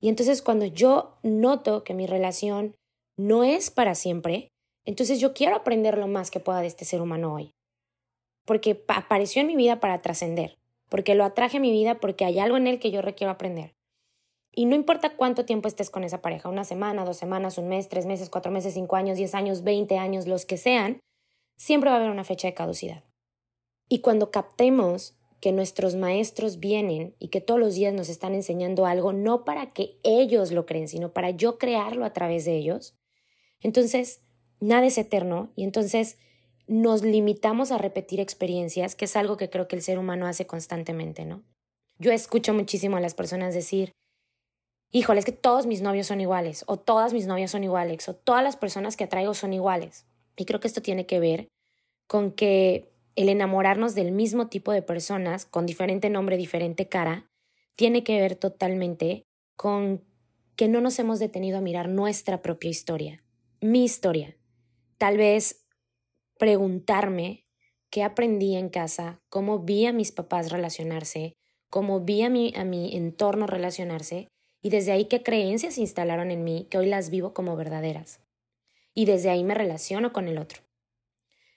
Y 0.00 0.08
entonces 0.08 0.42
cuando 0.42 0.66
yo 0.66 1.18
noto 1.22 1.84
que 1.84 1.94
mi 1.94 2.06
relación 2.06 2.74
no 3.16 3.44
es 3.44 3.70
para 3.70 3.94
siempre, 3.94 4.48
entonces 4.84 5.20
yo 5.20 5.34
quiero 5.34 5.56
aprender 5.56 5.98
lo 5.98 6.08
más 6.08 6.30
que 6.30 6.40
pueda 6.40 6.60
de 6.60 6.66
este 6.66 6.84
ser 6.84 7.00
humano 7.00 7.34
hoy, 7.34 7.52
porque 8.46 8.82
apareció 8.88 9.42
en 9.42 9.48
mi 9.48 9.56
vida 9.56 9.78
para 9.78 10.00
trascender, 10.00 10.59
porque 10.90 11.14
lo 11.14 11.24
atraje 11.24 11.56
a 11.56 11.60
mi 11.60 11.70
vida, 11.70 11.98
porque 11.98 12.26
hay 12.26 12.38
algo 12.38 12.58
en 12.58 12.66
él 12.66 12.78
que 12.78 12.90
yo 12.90 13.00
requiero 13.00 13.30
aprender. 13.30 13.74
Y 14.52 14.66
no 14.66 14.74
importa 14.74 15.16
cuánto 15.16 15.46
tiempo 15.46 15.68
estés 15.68 15.88
con 15.88 16.04
esa 16.04 16.20
pareja, 16.20 16.48
una 16.48 16.64
semana, 16.64 17.04
dos 17.04 17.16
semanas, 17.16 17.56
un 17.56 17.68
mes, 17.68 17.88
tres 17.88 18.04
meses, 18.04 18.28
cuatro 18.28 18.50
meses, 18.50 18.74
cinco 18.74 18.96
años, 18.96 19.16
diez 19.16 19.34
años, 19.34 19.62
veinte 19.62 19.96
años, 19.96 20.26
los 20.26 20.44
que 20.44 20.56
sean, 20.56 21.00
siempre 21.56 21.88
va 21.88 21.96
a 21.96 21.98
haber 22.00 22.10
una 22.10 22.24
fecha 22.24 22.48
de 22.48 22.54
caducidad. 22.54 23.04
Y 23.88 24.00
cuando 24.00 24.30
captemos 24.30 25.16
que 25.40 25.52
nuestros 25.52 25.94
maestros 25.94 26.58
vienen 26.58 27.14
y 27.18 27.28
que 27.28 27.40
todos 27.40 27.60
los 27.60 27.74
días 27.74 27.94
nos 27.94 28.08
están 28.08 28.34
enseñando 28.34 28.86
algo, 28.86 29.12
no 29.12 29.44
para 29.44 29.72
que 29.72 29.98
ellos 30.02 30.50
lo 30.50 30.66
creen, 30.66 30.88
sino 30.88 31.12
para 31.12 31.30
yo 31.30 31.56
crearlo 31.56 32.04
a 32.04 32.12
través 32.12 32.44
de 32.44 32.56
ellos, 32.56 32.96
entonces 33.60 34.22
nada 34.58 34.86
es 34.86 34.98
eterno 34.98 35.52
y 35.54 35.64
entonces 35.64 36.18
nos 36.70 37.02
limitamos 37.02 37.72
a 37.72 37.78
repetir 37.78 38.20
experiencias, 38.20 38.94
que 38.94 39.06
es 39.06 39.16
algo 39.16 39.36
que 39.36 39.50
creo 39.50 39.66
que 39.66 39.74
el 39.74 39.82
ser 39.82 39.98
humano 39.98 40.28
hace 40.28 40.46
constantemente, 40.46 41.24
¿no? 41.24 41.42
Yo 41.98 42.12
escucho 42.12 42.54
muchísimo 42.54 42.96
a 42.96 43.00
las 43.00 43.14
personas 43.14 43.54
decir, 43.54 43.90
híjole, 44.92 45.18
es 45.18 45.26
que 45.26 45.32
todos 45.32 45.66
mis 45.66 45.82
novios 45.82 46.06
son 46.06 46.20
iguales, 46.20 46.62
o 46.68 46.76
todas 46.78 47.12
mis 47.12 47.26
novias 47.26 47.50
son 47.50 47.64
iguales, 47.64 48.08
o 48.08 48.14
todas 48.14 48.44
las 48.44 48.56
personas 48.56 48.96
que 48.96 49.02
atraigo 49.02 49.34
son 49.34 49.52
iguales. 49.52 50.06
Y 50.36 50.44
creo 50.44 50.60
que 50.60 50.68
esto 50.68 50.80
tiene 50.80 51.06
que 51.06 51.18
ver 51.18 51.48
con 52.06 52.30
que 52.30 52.92
el 53.16 53.28
enamorarnos 53.28 53.96
del 53.96 54.12
mismo 54.12 54.46
tipo 54.46 54.70
de 54.70 54.82
personas, 54.82 55.46
con 55.46 55.66
diferente 55.66 56.08
nombre, 56.08 56.36
diferente 56.36 56.88
cara, 56.88 57.28
tiene 57.74 58.04
que 58.04 58.20
ver 58.20 58.36
totalmente 58.36 59.24
con 59.56 60.04
que 60.54 60.68
no 60.68 60.80
nos 60.80 61.00
hemos 61.00 61.18
detenido 61.18 61.58
a 61.58 61.62
mirar 61.62 61.88
nuestra 61.88 62.42
propia 62.42 62.70
historia, 62.70 63.24
mi 63.60 63.84
historia. 63.84 64.36
Tal 64.98 65.16
vez 65.16 65.66
preguntarme 66.40 67.44
qué 67.90 68.02
aprendí 68.02 68.56
en 68.56 68.70
casa, 68.70 69.20
cómo 69.28 69.58
vi 69.58 69.84
a 69.84 69.92
mis 69.92 70.10
papás 70.10 70.50
relacionarse, 70.50 71.36
cómo 71.68 72.00
vi 72.00 72.22
a 72.22 72.30
mi, 72.30 72.54
a 72.56 72.64
mi 72.64 72.96
entorno 72.96 73.46
relacionarse 73.46 74.28
y 74.62 74.70
desde 74.70 74.92
ahí 74.92 75.04
qué 75.04 75.22
creencias 75.22 75.74
se 75.74 75.82
instalaron 75.82 76.30
en 76.30 76.42
mí 76.42 76.66
que 76.70 76.78
hoy 76.78 76.86
las 76.86 77.10
vivo 77.10 77.34
como 77.34 77.56
verdaderas. 77.56 78.20
Y 78.94 79.04
desde 79.04 79.28
ahí 79.28 79.44
me 79.44 79.54
relaciono 79.54 80.14
con 80.14 80.28
el 80.28 80.38
otro. 80.38 80.62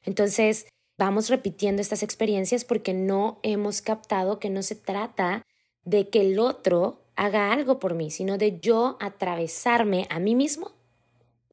Entonces, 0.04 0.68
vamos 0.98 1.30
repitiendo 1.30 1.82
estas 1.82 2.04
experiencias 2.04 2.66
porque 2.66 2.94
no 2.94 3.40
hemos 3.42 3.82
captado 3.82 4.38
que 4.38 4.50
no 4.50 4.64
se 4.64 4.76
trata 4.76 5.44
de 5.86 6.10
que 6.10 6.20
el 6.20 6.40
otro 6.40 7.06
haga 7.16 7.54
algo 7.54 7.80
por 7.80 7.96
mí, 7.96 8.12
sino 8.12 8.38
de 8.38 8.60
yo 8.60 8.98
atravesarme 9.00 10.08
a 10.10 10.20
mí 10.20 10.36
mismo 10.36 10.74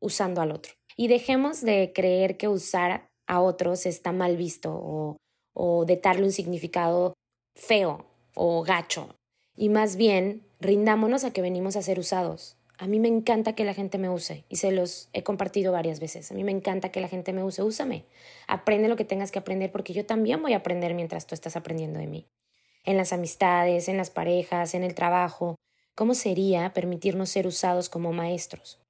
usando 0.00 0.40
al 0.40 0.50
otro. 0.50 0.72
Y 0.96 1.06
dejemos 1.06 1.60
de 1.60 1.92
creer 1.94 2.36
que 2.36 2.48
usar 2.48 3.09
a 3.30 3.40
otros 3.40 3.86
está 3.86 4.10
mal 4.10 4.36
visto 4.36 4.74
o, 4.74 5.16
o 5.54 5.84
de 5.84 5.96
darle 5.96 6.24
un 6.24 6.32
significado 6.32 7.14
feo 7.54 8.04
o 8.34 8.64
gacho. 8.64 9.14
Y 9.54 9.68
más 9.68 9.94
bien, 9.94 10.42
rindámonos 10.58 11.22
a 11.22 11.32
que 11.32 11.40
venimos 11.40 11.76
a 11.76 11.82
ser 11.82 12.00
usados. 12.00 12.56
A 12.76 12.88
mí 12.88 12.98
me 12.98 13.06
encanta 13.06 13.54
que 13.54 13.64
la 13.64 13.72
gente 13.72 13.98
me 13.98 14.08
use 14.08 14.44
y 14.48 14.56
se 14.56 14.72
los 14.72 15.10
he 15.12 15.22
compartido 15.22 15.70
varias 15.70 16.00
veces. 16.00 16.32
A 16.32 16.34
mí 16.34 16.42
me 16.42 16.50
encanta 16.50 16.90
que 16.90 17.00
la 17.00 17.06
gente 17.06 17.32
me 17.32 17.44
use. 17.44 17.62
Úsame. 17.62 18.04
Aprende 18.48 18.88
lo 18.88 18.96
que 18.96 19.04
tengas 19.04 19.30
que 19.30 19.38
aprender 19.38 19.70
porque 19.70 19.92
yo 19.92 20.04
también 20.04 20.42
voy 20.42 20.54
a 20.54 20.58
aprender 20.58 20.94
mientras 20.94 21.28
tú 21.28 21.36
estás 21.36 21.54
aprendiendo 21.54 22.00
de 22.00 22.08
mí. 22.08 22.26
En 22.84 22.96
las 22.96 23.12
amistades, 23.12 23.88
en 23.88 23.96
las 23.96 24.10
parejas, 24.10 24.74
en 24.74 24.82
el 24.82 24.96
trabajo. 24.96 25.54
¿Cómo 25.94 26.14
sería 26.14 26.72
permitirnos 26.72 27.30
ser 27.30 27.46
usados 27.46 27.88
como 27.88 28.12
maestros? 28.12 28.80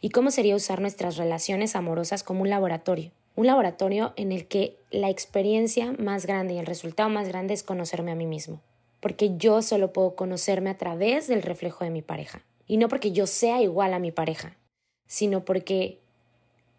¿Y 0.00 0.10
cómo 0.10 0.30
sería 0.30 0.56
usar 0.56 0.80
nuestras 0.80 1.18
relaciones 1.18 1.76
amorosas 1.76 2.22
como 2.22 2.40
un 2.40 2.48
laboratorio? 2.48 3.12
Un 3.34 3.46
laboratorio 3.46 4.12
en 4.16 4.30
el 4.30 4.46
que 4.46 4.76
la 4.90 5.08
experiencia 5.08 5.92
más 5.98 6.26
grande 6.26 6.54
y 6.54 6.58
el 6.58 6.66
resultado 6.66 7.08
más 7.08 7.28
grande 7.28 7.54
es 7.54 7.62
conocerme 7.62 8.12
a 8.12 8.14
mí 8.14 8.26
mismo, 8.26 8.60
porque 9.00 9.36
yo 9.36 9.62
solo 9.62 9.92
puedo 9.92 10.14
conocerme 10.14 10.68
a 10.68 10.76
través 10.76 11.28
del 11.28 11.42
reflejo 11.42 11.84
de 11.84 11.90
mi 11.90 12.02
pareja. 12.02 12.44
Y 12.66 12.76
no 12.76 12.88
porque 12.88 13.12
yo 13.12 13.26
sea 13.26 13.62
igual 13.62 13.94
a 13.94 13.98
mi 13.98 14.12
pareja, 14.12 14.56
sino 15.06 15.44
porque 15.44 15.98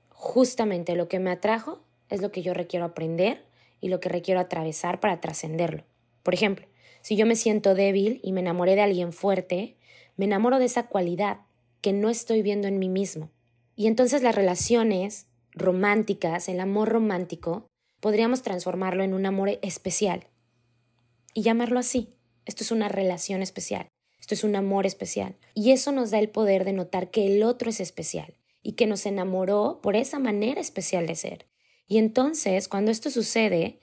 justamente 0.09 0.95
lo 0.95 1.07
que 1.07 1.19
me 1.19 1.31
atrajo 1.31 1.81
es 2.09 2.21
lo 2.21 2.31
que 2.31 2.43
yo 2.43 2.53
requiero 2.53 2.85
aprender 2.85 3.43
y 3.81 3.89
lo 3.89 3.99
que 3.99 4.09
requiero 4.09 4.39
atravesar 4.39 4.99
para 4.99 5.19
trascenderlo. 5.19 5.83
Por 6.21 6.33
ejemplo, 6.33 6.67
si 7.01 7.15
yo 7.15 7.25
me 7.25 7.35
siento 7.35 7.75
débil 7.75 8.21
y 8.23 8.31
me 8.31 8.39
enamoré 8.39 8.75
de 8.75 8.81
alguien 8.81 9.11
fuerte, 9.11 9.75
me 10.15 10.25
enamoro 10.25 10.59
de 10.59 10.65
esa 10.65 10.87
cualidad 10.87 11.39
que 11.81 11.91
no 11.91 12.09
estoy 12.09 12.41
viendo 12.43 12.67
en 12.67 12.79
mí 12.79 12.87
mismo. 12.87 13.29
Y 13.75 13.87
entonces 13.87 14.21
las 14.21 14.35
relaciones 14.35 15.27
románticas, 15.53 16.49
el 16.49 16.59
amor 16.59 16.89
romántico, 16.89 17.67
podríamos 17.99 18.41
transformarlo 18.41 19.03
en 19.03 19.13
un 19.13 19.25
amor 19.25 19.59
especial 19.61 20.27
y 21.33 21.41
llamarlo 21.41 21.79
así. 21.79 22.15
Esto 22.45 22.63
es 22.63 22.71
una 22.71 22.89
relación 22.89 23.41
especial, 23.41 23.87
esto 24.19 24.33
es 24.33 24.43
un 24.43 24.55
amor 24.55 24.85
especial. 24.85 25.37
Y 25.53 25.71
eso 25.71 25.91
nos 25.91 26.11
da 26.11 26.19
el 26.19 26.29
poder 26.29 26.65
de 26.65 26.73
notar 26.73 27.11
que 27.11 27.27
el 27.27 27.43
otro 27.43 27.69
es 27.69 27.79
especial 27.79 28.35
y 28.61 28.73
que 28.73 28.87
nos 28.87 29.05
enamoró 29.05 29.79
por 29.81 29.95
esa 29.95 30.19
manera 30.19 30.59
especial 30.59 31.07
de 31.07 31.15
ser. 31.15 31.47
Y 31.87 31.97
entonces, 31.97 32.67
cuando 32.67 32.91
esto 32.91 33.09
sucede, 33.09 33.79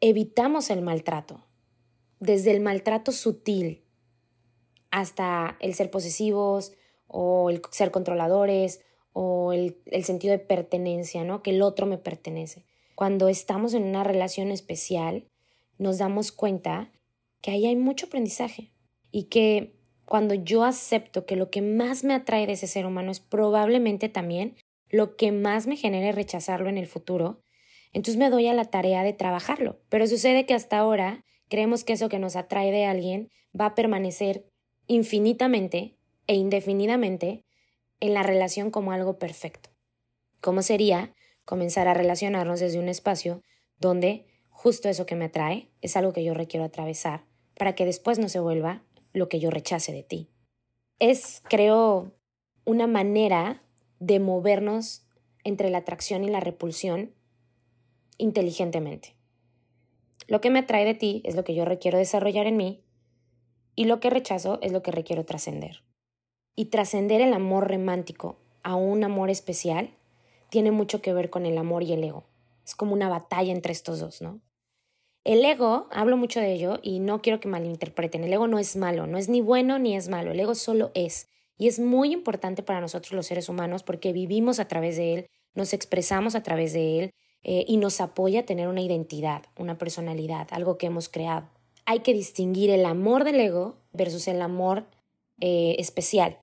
evitamos 0.00 0.70
el 0.70 0.82
maltrato, 0.82 1.46
desde 2.20 2.50
el 2.50 2.60
maltrato 2.60 3.12
sutil 3.12 3.84
hasta 4.90 5.56
el 5.60 5.74
ser 5.74 5.90
posesivos 5.90 6.72
o 7.06 7.50
el 7.50 7.62
ser 7.70 7.90
controladores 7.90 8.80
o 9.18 9.54
el, 9.54 9.78
sentido 10.04 10.32
de 10.32 10.38
pertenencia, 10.38 11.24
¿no? 11.24 11.42
Que 11.42 11.48
el 11.48 11.62
otro 11.62 11.86
me 11.86 11.96
pertenece. 11.96 12.66
Cuando 12.94 13.28
estamos 13.28 13.72
en 13.72 13.84
una 13.84 14.04
relación 14.04 14.50
especial, 14.50 15.24
nos 15.78 15.96
damos 15.96 16.32
cuenta 16.32 16.92
que 17.40 17.50
ahí 17.50 17.64
hay 17.64 17.76
mucho 17.76 18.06
aprendizaje 18.06 18.72
y 19.10 19.24
que 19.24 19.72
cuando 20.04 20.34
yo 20.34 20.64
acepto 20.64 21.24
que 21.24 21.34
lo 21.34 21.48
que 21.48 21.62
más 21.62 22.04
me 22.04 22.12
atrae 22.12 22.46
de 22.46 22.52
ese 22.52 22.66
ser 22.66 22.84
humano 22.84 23.10
es 23.10 23.20
probablemente 23.20 24.10
también 24.10 24.54
lo 24.90 25.16
que 25.16 25.32
más 25.32 25.66
me 25.66 25.76
genere 25.76 26.12
rechazarlo 26.12 26.68
en 26.68 26.76
el 26.76 26.86
futuro, 26.86 27.40
entonces 27.94 28.18
me 28.18 28.28
doy 28.28 28.48
a 28.48 28.54
la 28.54 28.66
tarea 28.66 29.02
de 29.02 29.14
trabajarlo. 29.14 29.80
Pero 29.88 30.06
sucede 30.06 30.44
que 30.44 30.52
hasta 30.52 30.76
ahora 30.76 31.24
creemos 31.48 31.84
que 31.84 31.94
eso 31.94 32.10
que 32.10 32.18
nos 32.18 32.36
atrae 32.36 32.70
de 32.70 32.84
alguien 32.84 33.30
va 33.58 33.64
a 33.64 33.74
permanecer 33.74 34.44
infinitamente 34.88 35.96
e 36.26 36.34
indefinidamente 36.34 37.45
en 38.00 38.14
la 38.14 38.22
relación 38.22 38.70
como 38.70 38.92
algo 38.92 39.18
perfecto. 39.18 39.70
¿Cómo 40.40 40.62
sería 40.62 41.14
comenzar 41.44 41.88
a 41.88 41.94
relacionarnos 41.94 42.60
desde 42.60 42.78
un 42.78 42.88
espacio 42.88 43.42
donde 43.78 44.26
justo 44.50 44.88
eso 44.88 45.06
que 45.06 45.16
me 45.16 45.26
atrae 45.26 45.70
es 45.80 45.96
algo 45.96 46.12
que 46.12 46.24
yo 46.24 46.34
requiero 46.34 46.64
atravesar 46.64 47.24
para 47.58 47.74
que 47.74 47.84
después 47.84 48.18
no 48.18 48.28
se 48.28 48.40
vuelva 48.40 48.82
lo 49.12 49.28
que 49.28 49.40
yo 49.40 49.50
rechace 49.50 49.92
de 49.92 50.02
ti? 50.02 50.28
Es, 50.98 51.42
creo, 51.48 52.12
una 52.64 52.86
manera 52.86 53.62
de 53.98 54.20
movernos 54.20 55.06
entre 55.44 55.70
la 55.70 55.78
atracción 55.78 56.24
y 56.24 56.28
la 56.28 56.40
repulsión 56.40 57.14
inteligentemente. 58.18 59.16
Lo 60.26 60.40
que 60.40 60.50
me 60.50 60.58
atrae 60.58 60.84
de 60.84 60.94
ti 60.94 61.22
es 61.24 61.36
lo 61.36 61.44
que 61.44 61.54
yo 61.54 61.64
requiero 61.64 61.98
desarrollar 61.98 62.46
en 62.46 62.56
mí 62.56 62.82
y 63.76 63.84
lo 63.84 64.00
que 64.00 64.10
rechazo 64.10 64.58
es 64.62 64.72
lo 64.72 64.82
que 64.82 64.90
requiero 64.90 65.24
trascender. 65.24 65.85
Y 66.56 66.66
trascender 66.66 67.20
el 67.20 67.34
amor 67.34 67.70
romántico 67.70 68.36
a 68.62 68.74
un 68.74 69.04
amor 69.04 69.30
especial 69.30 69.90
tiene 70.50 70.72
mucho 70.72 71.02
que 71.02 71.12
ver 71.12 71.30
con 71.30 71.46
el 71.46 71.58
amor 71.58 71.82
y 71.82 71.92
el 71.92 72.02
ego. 72.02 72.24
Es 72.64 72.74
como 72.74 72.94
una 72.94 73.08
batalla 73.08 73.52
entre 73.52 73.72
estos 73.72 74.00
dos, 74.00 74.22
¿no? 74.22 74.40
El 75.22 75.44
ego, 75.44 75.88
hablo 75.90 76.16
mucho 76.16 76.40
de 76.40 76.52
ello 76.52 76.78
y 76.82 77.00
no 77.00 77.20
quiero 77.20 77.40
que 77.40 77.48
malinterpreten, 77.48 78.22
el 78.22 78.32
ego 78.32 78.46
no 78.46 78.60
es 78.60 78.76
malo, 78.76 79.08
no 79.08 79.18
es 79.18 79.28
ni 79.28 79.40
bueno 79.40 79.78
ni 79.78 79.96
es 79.96 80.08
malo, 80.08 80.30
el 80.30 80.38
ego 80.38 80.54
solo 80.54 80.92
es. 80.94 81.28
Y 81.58 81.66
es 81.66 81.80
muy 81.80 82.12
importante 82.12 82.62
para 82.62 82.80
nosotros 82.80 83.12
los 83.12 83.26
seres 83.26 83.48
humanos 83.48 83.82
porque 83.82 84.12
vivimos 84.12 84.60
a 84.60 84.68
través 84.68 84.96
de 84.96 85.14
él, 85.14 85.26
nos 85.54 85.72
expresamos 85.72 86.36
a 86.36 86.42
través 86.42 86.72
de 86.72 87.00
él 87.00 87.10
eh, 87.42 87.64
y 87.66 87.76
nos 87.76 88.00
apoya 88.00 88.40
a 88.40 88.46
tener 88.46 88.68
una 88.68 88.82
identidad, 88.82 89.42
una 89.58 89.78
personalidad, 89.78 90.46
algo 90.52 90.78
que 90.78 90.86
hemos 90.86 91.08
creado. 91.08 91.48
Hay 91.86 92.00
que 92.00 92.12
distinguir 92.12 92.70
el 92.70 92.84
amor 92.84 93.24
del 93.24 93.40
ego 93.40 93.76
versus 93.92 94.28
el 94.28 94.40
amor 94.42 94.86
eh, 95.40 95.76
especial. 95.78 96.38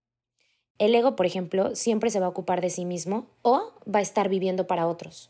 El 0.80 0.96
ego, 0.96 1.16
por 1.16 1.26
ejemplo, 1.26 1.76
siempre 1.76 2.10
se 2.10 2.20
va 2.20 2.26
a 2.26 2.30
ocupar 2.30 2.62
de 2.62 2.70
sí 2.70 2.86
mismo 2.86 3.28
o 3.42 3.72
va 3.88 4.00
a 4.00 4.02
estar 4.02 4.30
viviendo 4.30 4.68
para 4.68 4.88
otros. 4.88 5.30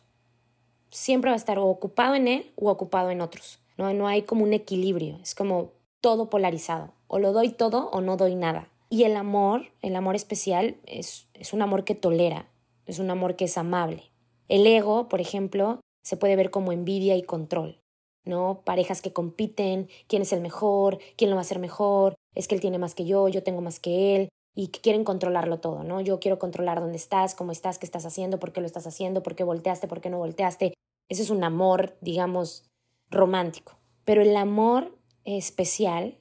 Siempre 0.89 1.29
va 1.29 1.35
a 1.35 1.37
estar 1.37 1.59
ocupado 1.59 2.15
en 2.15 2.27
él 2.27 2.51
o 2.55 2.69
ocupado 2.69 3.09
en 3.09 3.21
otros. 3.21 3.59
No, 3.77 3.93
no 3.93 4.07
hay 4.07 4.23
como 4.23 4.43
un 4.43 4.53
equilibrio, 4.53 5.17
es 5.21 5.35
como 5.35 5.71
todo 6.01 6.29
polarizado. 6.29 6.93
O 7.07 7.19
lo 7.19 7.33
doy 7.33 7.49
todo 7.49 7.89
o 7.91 8.01
no 8.01 8.17
doy 8.17 8.35
nada. 8.35 8.69
Y 8.89 9.03
el 9.03 9.15
amor, 9.15 9.71
el 9.81 9.95
amor 9.95 10.15
especial, 10.15 10.77
es, 10.85 11.27
es 11.33 11.53
un 11.53 11.61
amor 11.61 11.83
que 11.83 11.95
tolera, 11.95 12.47
es 12.85 12.99
un 12.99 13.09
amor 13.09 13.35
que 13.35 13.45
es 13.45 13.57
amable. 13.57 14.03
El 14.47 14.67
ego, 14.67 15.09
por 15.09 15.19
ejemplo, 15.19 15.79
se 16.03 16.17
puede 16.17 16.35
ver 16.35 16.51
como 16.51 16.71
envidia 16.71 17.15
y 17.15 17.23
control. 17.23 17.79
¿no? 18.25 18.61
Parejas 18.63 19.01
que 19.01 19.13
compiten, 19.13 19.89
quién 20.07 20.21
es 20.21 20.33
el 20.33 20.41
mejor, 20.41 20.99
quién 21.17 21.29
lo 21.29 21.35
va 21.35 21.41
a 21.41 21.43
hacer 21.43 21.59
mejor, 21.59 22.15
es 22.35 22.47
que 22.47 22.55
él 22.55 22.61
tiene 22.61 22.77
más 22.77 22.95
que 22.95 23.05
yo, 23.05 23.27
yo 23.27 23.43
tengo 23.43 23.61
más 23.61 23.79
que 23.79 24.15
él, 24.15 24.29
y 24.55 24.67
quieren 24.67 25.03
controlarlo 25.03 25.59
todo, 25.59 25.83
¿no? 25.83 26.01
Yo 26.01 26.19
quiero 26.19 26.37
controlar 26.37 26.79
dónde 26.79 26.97
estás, 26.97 27.33
cómo 27.35 27.51
estás, 27.51 27.79
qué 27.79 27.85
estás 27.85 28.05
haciendo, 28.05 28.39
por 28.39 28.53
qué 28.53 28.61
lo 28.61 28.67
estás 28.67 28.85
haciendo, 28.85 29.23
por 29.23 29.35
qué 29.35 29.43
volteaste, 29.43 29.87
por 29.87 30.01
qué 30.01 30.09
no 30.09 30.19
volteaste. 30.19 30.73
Ese 31.09 31.23
es 31.23 31.29
un 31.29 31.43
amor, 31.43 31.97
digamos, 32.01 32.69
romántico. 33.09 33.77
Pero 34.05 34.21
el 34.21 34.35
amor 34.35 34.97
especial, 35.25 36.17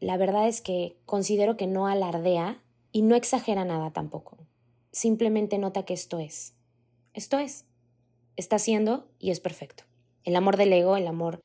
la 0.00 0.16
verdad 0.16 0.46
es 0.46 0.60
que 0.60 0.96
considero 1.04 1.56
que 1.56 1.66
no 1.66 1.86
alardea 1.86 2.62
y 2.92 3.02
no 3.02 3.16
exagera 3.16 3.64
nada 3.64 3.92
tampoco. 3.92 4.38
Simplemente 4.92 5.58
nota 5.58 5.84
que 5.84 5.94
esto 5.94 6.18
es. 6.20 6.54
Esto 7.12 7.38
es. 7.38 7.64
Está 8.36 8.58
siendo 8.58 9.08
y 9.18 9.30
es 9.30 9.40
perfecto. 9.40 9.84
El 10.22 10.36
amor 10.36 10.56
del 10.56 10.72
ego, 10.72 10.96
el 10.96 11.06
amor 11.06 11.40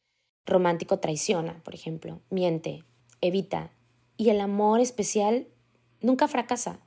romántico 0.46 1.00
traiciona, 1.00 1.62
por 1.64 1.74
ejemplo, 1.74 2.22
miente, 2.30 2.84
evita. 3.22 3.72
Y 4.16 4.30
el 4.30 4.42
amor 4.42 4.80
especial 4.80 5.48
nunca 6.02 6.28
fracasa, 6.28 6.80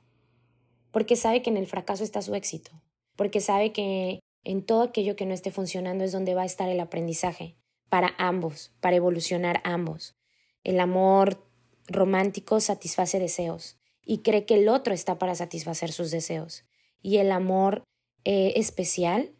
porque 0.91 1.15
sabe 1.15 1.41
que 1.41 1.49
en 1.49 1.57
el 1.57 1.67
fracaso 1.67 2.03
está 2.03 2.21
su 2.21 2.35
éxito, 2.35 2.71
porque 3.15 3.39
sabe 3.39 3.71
que 3.71 4.19
en 4.43 4.63
todo 4.65 4.83
aquello 4.83 5.15
que 5.15 5.25
no 5.25 5.33
esté 5.33 5.51
funcionando 5.51 6.03
es 6.03 6.11
donde 6.11 6.35
va 6.35 6.43
a 6.43 6.45
estar 6.45 6.69
el 6.69 6.79
aprendizaje 6.79 7.55
para 7.89 8.13
ambos, 8.17 8.71
para 8.79 8.95
evolucionar 8.95 9.61
ambos. 9.63 10.15
El 10.63 10.79
amor 10.79 11.45
romántico 11.87 12.59
satisface 12.59 13.19
deseos 13.19 13.77
y 14.05 14.19
cree 14.19 14.45
que 14.45 14.55
el 14.55 14.69
otro 14.69 14.93
está 14.93 15.17
para 15.17 15.35
satisfacer 15.35 15.91
sus 15.91 16.11
deseos. 16.11 16.63
Y 17.01 17.17
el 17.17 17.31
amor 17.31 17.83
eh, 18.23 18.53
especial 18.55 19.31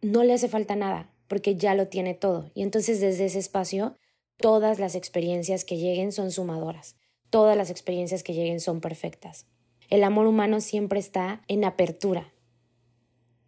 no 0.00 0.22
le 0.22 0.34
hace 0.34 0.48
falta 0.48 0.76
nada, 0.76 1.10
porque 1.28 1.56
ya 1.56 1.74
lo 1.74 1.88
tiene 1.88 2.14
todo. 2.14 2.50
Y 2.54 2.62
entonces 2.62 3.00
desde 3.00 3.26
ese 3.26 3.38
espacio, 3.38 3.96
todas 4.36 4.78
las 4.78 4.94
experiencias 4.94 5.64
que 5.64 5.78
lleguen 5.78 6.12
son 6.12 6.30
sumadoras, 6.30 6.96
todas 7.34 7.56
las 7.56 7.68
experiencias 7.68 8.22
que 8.22 8.32
lleguen 8.32 8.60
son 8.60 8.80
perfectas. 8.80 9.48
El 9.90 10.04
amor 10.04 10.28
humano 10.28 10.60
siempre 10.60 11.00
está 11.00 11.42
en 11.48 11.64
apertura. 11.64 12.32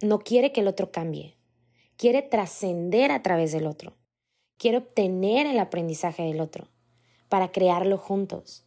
No 0.01 0.19
quiere 0.19 0.51
que 0.51 0.59
el 0.59 0.67
otro 0.67 0.91
cambie, 0.91 1.37
quiere 1.95 2.21
trascender 2.21 3.11
a 3.11 3.23
través 3.23 3.53
del 3.53 3.65
otro, 3.65 3.95
quiere 4.57 4.79
obtener 4.79 5.47
el 5.47 5.57
aprendizaje 5.57 6.23
del 6.23 6.41
otro 6.41 6.67
para 7.29 7.53
crearlo 7.53 7.97
juntos. 7.97 8.65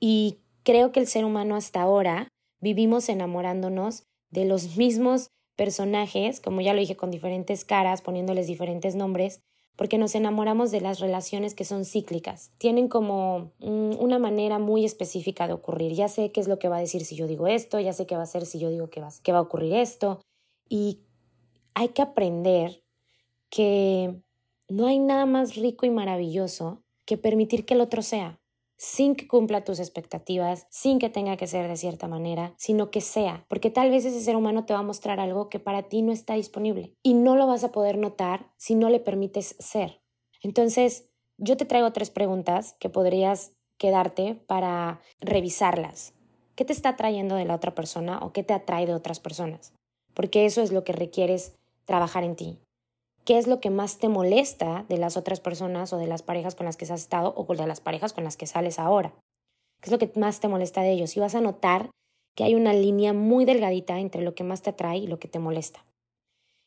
Y 0.00 0.38
creo 0.62 0.92
que 0.92 1.00
el 1.00 1.08
ser 1.08 1.26
humano 1.26 1.54
hasta 1.54 1.82
ahora 1.82 2.28
vivimos 2.58 3.10
enamorándonos 3.10 4.04
de 4.30 4.46
los 4.46 4.78
mismos 4.78 5.28
personajes, 5.56 6.40
como 6.40 6.62
ya 6.62 6.72
lo 6.72 6.80
dije, 6.80 6.96
con 6.96 7.10
diferentes 7.10 7.66
caras, 7.66 8.00
poniéndoles 8.00 8.46
diferentes 8.46 8.94
nombres, 8.94 9.42
porque 9.78 9.96
nos 9.96 10.16
enamoramos 10.16 10.72
de 10.72 10.80
las 10.80 10.98
relaciones 10.98 11.54
que 11.54 11.64
son 11.64 11.84
cíclicas. 11.84 12.50
Tienen 12.58 12.88
como 12.88 13.52
una 13.60 14.18
manera 14.18 14.58
muy 14.58 14.84
específica 14.84 15.46
de 15.46 15.52
ocurrir. 15.52 15.92
Ya 15.92 16.08
sé 16.08 16.32
qué 16.32 16.40
es 16.40 16.48
lo 16.48 16.58
que 16.58 16.68
va 16.68 16.78
a 16.78 16.80
decir 16.80 17.04
si 17.04 17.14
yo 17.14 17.28
digo 17.28 17.46
esto, 17.46 17.78
ya 17.78 17.92
sé 17.92 18.04
qué 18.04 18.16
va 18.16 18.24
a 18.24 18.26
ser 18.26 18.44
si 18.44 18.58
yo 18.58 18.70
digo 18.70 18.90
que 18.90 19.00
va, 19.00 19.10
que 19.22 19.30
va 19.30 19.38
a 19.38 19.42
ocurrir 19.42 19.74
esto. 19.74 20.20
Y 20.68 20.98
hay 21.74 21.90
que 21.90 22.02
aprender 22.02 22.82
que 23.50 24.20
no 24.68 24.88
hay 24.88 24.98
nada 24.98 25.26
más 25.26 25.54
rico 25.54 25.86
y 25.86 25.90
maravilloso 25.90 26.82
que 27.04 27.16
permitir 27.16 27.64
que 27.64 27.74
el 27.74 27.80
otro 27.80 28.02
sea 28.02 28.40
sin 28.78 29.16
que 29.16 29.26
cumpla 29.26 29.64
tus 29.64 29.80
expectativas, 29.80 30.66
sin 30.70 30.98
que 30.98 31.10
tenga 31.10 31.36
que 31.36 31.48
ser 31.48 31.68
de 31.68 31.76
cierta 31.76 32.06
manera, 32.06 32.54
sino 32.56 32.90
que 32.90 33.00
sea, 33.00 33.44
porque 33.48 33.70
tal 33.70 33.90
vez 33.90 34.04
ese 34.04 34.22
ser 34.22 34.36
humano 34.36 34.64
te 34.64 34.72
va 34.72 34.78
a 34.78 34.84
mostrar 34.84 35.20
algo 35.20 35.48
que 35.48 35.58
para 35.58 35.82
ti 35.82 36.00
no 36.00 36.12
está 36.12 36.34
disponible 36.34 36.94
y 37.02 37.14
no 37.14 37.36
lo 37.36 37.46
vas 37.46 37.64
a 37.64 37.72
poder 37.72 37.98
notar 37.98 38.50
si 38.56 38.76
no 38.76 38.88
le 38.88 39.00
permites 39.00 39.56
ser. 39.58 40.00
Entonces, 40.42 41.10
yo 41.36 41.56
te 41.56 41.66
traigo 41.66 41.92
tres 41.92 42.10
preguntas 42.10 42.76
que 42.78 42.88
podrías 42.88 43.52
quedarte 43.78 44.36
para 44.46 45.00
revisarlas. 45.20 46.14
¿Qué 46.54 46.64
te 46.64 46.72
está 46.72 46.96
trayendo 46.96 47.34
de 47.34 47.44
la 47.44 47.56
otra 47.56 47.74
persona 47.74 48.20
o 48.22 48.32
qué 48.32 48.42
te 48.42 48.54
atrae 48.54 48.86
de 48.86 48.94
otras 48.94 49.20
personas? 49.20 49.72
Porque 50.14 50.46
eso 50.46 50.62
es 50.62 50.72
lo 50.72 50.84
que 50.84 50.92
requieres 50.92 51.54
trabajar 51.84 52.24
en 52.24 52.36
ti 52.36 52.58
qué 53.28 53.36
es 53.36 53.46
lo 53.46 53.60
que 53.60 53.68
más 53.68 53.98
te 53.98 54.08
molesta 54.08 54.86
de 54.88 54.96
las 54.96 55.18
otras 55.18 55.38
personas 55.38 55.92
o 55.92 55.98
de 55.98 56.06
las 56.06 56.22
parejas 56.22 56.54
con 56.54 56.64
las 56.64 56.78
que 56.78 56.86
has 56.86 56.92
estado 56.92 57.34
o 57.36 57.54
de 57.54 57.66
las 57.66 57.78
parejas 57.78 58.14
con 58.14 58.24
las 58.24 58.38
que 58.38 58.46
sales 58.46 58.78
ahora. 58.78 59.12
¿Qué 59.82 59.90
es 59.90 59.92
lo 59.92 59.98
que 59.98 60.10
más 60.18 60.40
te 60.40 60.48
molesta 60.48 60.80
de 60.80 60.92
ellos? 60.92 61.14
Y 61.14 61.20
vas 61.20 61.34
a 61.34 61.42
notar 61.42 61.90
que 62.34 62.44
hay 62.44 62.54
una 62.54 62.72
línea 62.72 63.12
muy 63.12 63.44
delgadita 63.44 64.00
entre 64.00 64.22
lo 64.22 64.34
que 64.34 64.44
más 64.44 64.62
te 64.62 64.70
atrae 64.70 64.96
y 64.96 65.06
lo 65.06 65.18
que 65.18 65.28
te 65.28 65.40
molesta. 65.40 65.84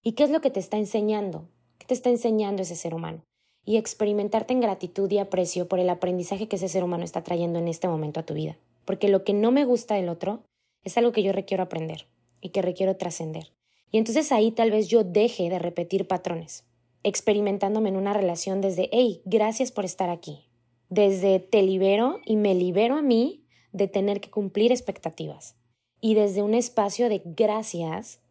¿Y 0.04 0.12
qué 0.12 0.24
es 0.24 0.30
lo 0.30 0.40
que 0.40 0.52
te 0.52 0.60
está 0.60 0.78
enseñando? 0.78 1.50
¿Qué 1.80 1.88
te 1.88 1.96
está 1.96 2.12
enseñando 2.12 2.62
ese 2.62 2.76
ser 2.76 2.94
humano? 2.94 3.24
Y 3.66 3.78
experimentarte 3.78 4.54
en 4.54 4.62
gratitud 4.62 5.10
y 5.10 5.18
aprecio 5.18 5.68
por 5.68 5.80
el 5.80 5.90
aprendizaje 5.90 6.48
que 6.48 6.58
ese 6.58 6.70
ser 6.70 6.84
humano 6.84 7.04
está 7.04 7.24
trayendo 7.24 7.58
en 7.58 7.70
este 7.70 7.88
momento 7.88 8.20
a 8.20 8.24
tu 8.28 8.36
vida. 8.36 8.60
Porque 8.86 9.10
lo 9.10 9.24
que 9.24 9.34
no 9.34 9.50
me 9.50 9.66
gusta 9.66 9.96
del 9.96 10.10
otro 10.10 10.44
es 10.84 10.96
algo 10.96 11.12
que 11.12 11.24
yo 11.24 11.32
requiero 11.32 11.64
aprender 11.64 12.06
y 12.40 12.50
que 12.50 12.62
requiero 12.62 12.98
trascender. 12.98 13.52
Y 13.92 13.98
entonces 13.98 14.32
ahí 14.32 14.52
tal 14.52 14.72
vez 14.72 14.88
yo 14.88 15.04
deje 15.04 15.50
de 15.50 15.60
repetir 15.60 16.08
patrones, 16.08 16.66
experimentándome 17.04 17.90
en 17.90 17.98
una 17.98 18.14
relación 18.14 18.62
desde, 18.62 18.90
hey, 18.92 19.22
gracias 19.26 19.72
por 19.72 19.86
estar 19.86 20.10
aquí, 20.10 20.48
desde 20.90 21.40
te 21.40 21.62
libero 21.62 22.20
y 22.26 22.38
me 22.38 22.56
libero 22.56 22.96
a 22.96 23.02
mí 23.02 23.46
de 23.74 23.88
tener 23.88 24.22
que 24.22 24.30
cumplir 24.30 24.72
expectativas. 24.72 25.56
Y 26.00 26.16
desde 26.16 26.42
un 26.42 26.54
espacio 26.54 27.10
de 27.10 27.22
gracias, 27.24 28.22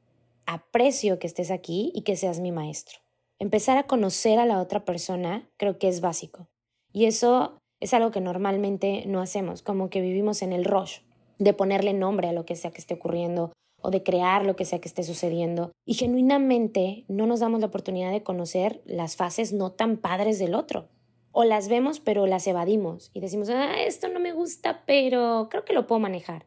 aprecio 0.46 1.18
que 1.18 1.27
estés 1.27 1.51
aquí 1.51 1.92
y 1.94 2.03
que 2.03 2.16
seas 2.16 2.40
mi 2.40 2.53
maestro. 2.53 2.99
Empezar 3.38 3.79
a 3.79 3.87
conocer 3.87 4.38
a 4.38 4.46
la 4.46 4.61
otra 4.61 4.85
persona 4.85 5.49
creo 5.57 5.79
que 5.79 5.88
es 5.88 6.01
básico. 6.01 6.49
Y 6.92 7.05
eso 7.05 7.59
es 7.81 7.94
algo 7.94 8.11
que 8.11 8.20
normalmente 8.20 9.05
no 9.07 9.20
hacemos, 9.20 9.62
como 9.62 9.88
que 9.90 10.01
vivimos 10.01 10.42
en 10.42 10.53
el 10.53 10.64
rush 10.64 10.99
de 11.38 11.55
ponerle 11.55 11.94
nombre 11.94 12.29
a 12.29 12.33
lo 12.33 12.44
que 12.44 12.57
sea 12.57 12.70
que 12.70 12.81
esté 12.81 12.94
ocurriendo 12.94 13.53
o 13.83 13.90
de 13.90 14.03
crear 14.03 14.45
lo 14.45 14.57
que 14.57 14.64
sea 14.64 14.81
que 14.81 14.88
esté 14.88 15.03
sucediendo 15.03 15.73
y 15.85 15.95
genuinamente 15.95 17.05
no 17.09 17.27
nos 17.27 17.40
damos 17.40 17.61
la 17.61 17.66
oportunidad 17.66 18.11
de 18.12 18.23
conocer 18.23 18.83
las 18.85 19.16
fases 19.16 19.53
no 19.53 19.73
tan 19.73 19.97
padres 19.97 20.38
del 20.38 20.55
otro. 20.55 20.88
O 21.33 21.45
las 21.45 21.69
vemos 21.69 22.01
pero 22.01 22.27
las 22.27 22.47
evadimos 22.47 23.11
y 23.14 23.21
decimos, 23.21 23.49
ah, 23.51 23.81
esto 23.83 24.09
no 24.09 24.19
me 24.19 24.33
gusta, 24.33 24.85
pero 24.85 25.49
creo 25.51 25.64
que 25.64 25.75
lo 25.75 25.87
puedo 25.87 26.01
manejar. 26.01 26.47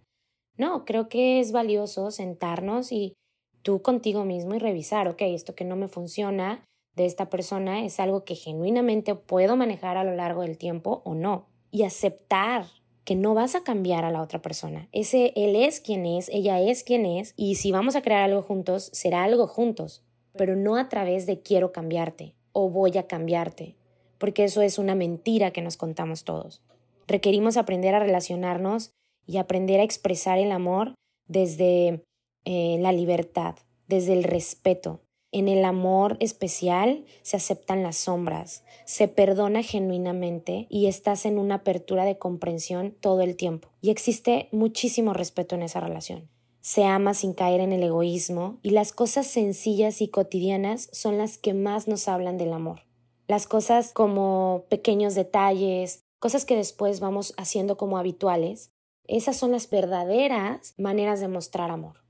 No, 0.57 0.85
creo 0.85 1.09
que 1.09 1.39
es 1.39 1.51
valioso 1.51 2.11
sentarnos 2.11 2.91
y 2.91 3.13
tú 3.61 3.81
contigo 3.81 4.25
mismo 4.25 4.55
y 4.55 4.59
revisar, 4.59 5.07
ok, 5.07 5.21
esto 5.21 5.55
que 5.55 5.65
no 5.65 5.75
me 5.75 5.87
funciona 5.87 6.63
de 6.95 7.05
esta 7.05 7.29
persona 7.29 7.85
es 7.85 7.99
algo 7.99 8.23
que 8.23 8.35
genuinamente 8.35 9.15
puedo 9.15 9.55
manejar 9.55 9.97
a 9.97 10.03
lo 10.03 10.13
largo 10.15 10.41
del 10.41 10.57
tiempo 10.57 11.01
o 11.05 11.15
no. 11.15 11.47
Y 11.71 11.83
aceptar 11.83 12.67
que 13.03 13.15
no 13.15 13.33
vas 13.33 13.55
a 13.55 13.63
cambiar 13.63 14.05
a 14.05 14.11
la 14.11 14.21
otra 14.21 14.41
persona. 14.41 14.87
Ese 14.91 15.33
él 15.35 15.55
es 15.55 15.81
quien 15.81 16.05
es, 16.05 16.29
ella 16.29 16.59
es 16.61 16.83
quien 16.83 17.05
es, 17.05 17.33
y 17.35 17.55
si 17.55 17.71
vamos 17.71 17.95
a 17.95 18.01
crear 18.01 18.23
algo 18.23 18.41
juntos, 18.41 18.89
será 18.93 19.23
algo 19.23 19.47
juntos, 19.47 20.03
pero 20.33 20.55
no 20.55 20.77
a 20.77 20.89
través 20.89 21.25
de 21.25 21.41
quiero 21.41 21.71
cambiarte 21.71 22.35
o 22.51 22.69
voy 22.69 22.97
a 22.97 23.07
cambiarte, 23.07 23.75
porque 24.17 24.45
eso 24.45 24.61
es 24.61 24.77
una 24.77 24.95
mentira 24.95 25.51
que 25.51 25.61
nos 25.61 25.77
contamos 25.77 26.23
todos. 26.23 26.61
Requerimos 27.07 27.57
aprender 27.57 27.95
a 27.95 27.99
relacionarnos 27.99 28.91
y 29.25 29.37
aprender 29.37 29.79
a 29.79 29.83
expresar 29.83 30.37
el 30.37 30.51
amor 30.51 30.93
desde 31.27 32.03
eh, 32.45 32.77
la 32.79 32.91
libertad, 32.91 33.55
desde 33.87 34.13
el 34.13 34.23
respeto, 34.23 35.01
en 35.33 35.47
el 35.49 35.65
amor 35.65 36.15
especial 36.19 37.05
se 37.23 37.35
aceptan 37.35 37.83
las 37.83 37.97
sombras, 37.97 38.63
se 38.85 39.07
perdona 39.07 39.63
genuinamente 39.63 40.67
y 40.69 40.85
estás 40.85 41.25
en 41.25 41.39
una 41.39 41.55
apertura 41.55 42.05
de 42.05 42.17
comprensión 42.17 42.95
todo 43.01 43.21
el 43.21 43.35
tiempo. 43.35 43.69
Y 43.81 43.89
existe 43.89 44.47
muchísimo 44.51 45.11
respeto 45.13 45.55
en 45.55 45.63
esa 45.63 45.79
relación. 45.79 46.29
Se 46.61 46.85
ama 46.85 47.13
sin 47.13 47.33
caer 47.33 47.59
en 47.59 47.73
el 47.73 47.83
egoísmo 47.83 48.59
y 48.61 48.69
las 48.69 48.93
cosas 48.93 49.27
sencillas 49.27 50.01
y 50.01 50.07
cotidianas 50.07 50.87
son 50.93 51.17
las 51.17 51.37
que 51.37 51.53
más 51.53 51.87
nos 51.87 52.07
hablan 52.07 52.37
del 52.37 52.53
amor. 52.53 52.83
Las 53.27 53.47
cosas 53.47 53.91
como 53.91 54.65
pequeños 54.69 55.15
detalles, 55.15 56.05
cosas 56.19 56.45
que 56.45 56.55
después 56.55 56.99
vamos 56.99 57.33
haciendo 57.37 57.75
como 57.75 57.97
habituales, 57.97 58.71
esas 59.07 59.35
son 59.35 59.51
las 59.51 59.69
verdaderas 59.69 60.75
maneras 60.77 61.19
de 61.19 61.27
mostrar 61.27 61.71
amor. 61.71 62.03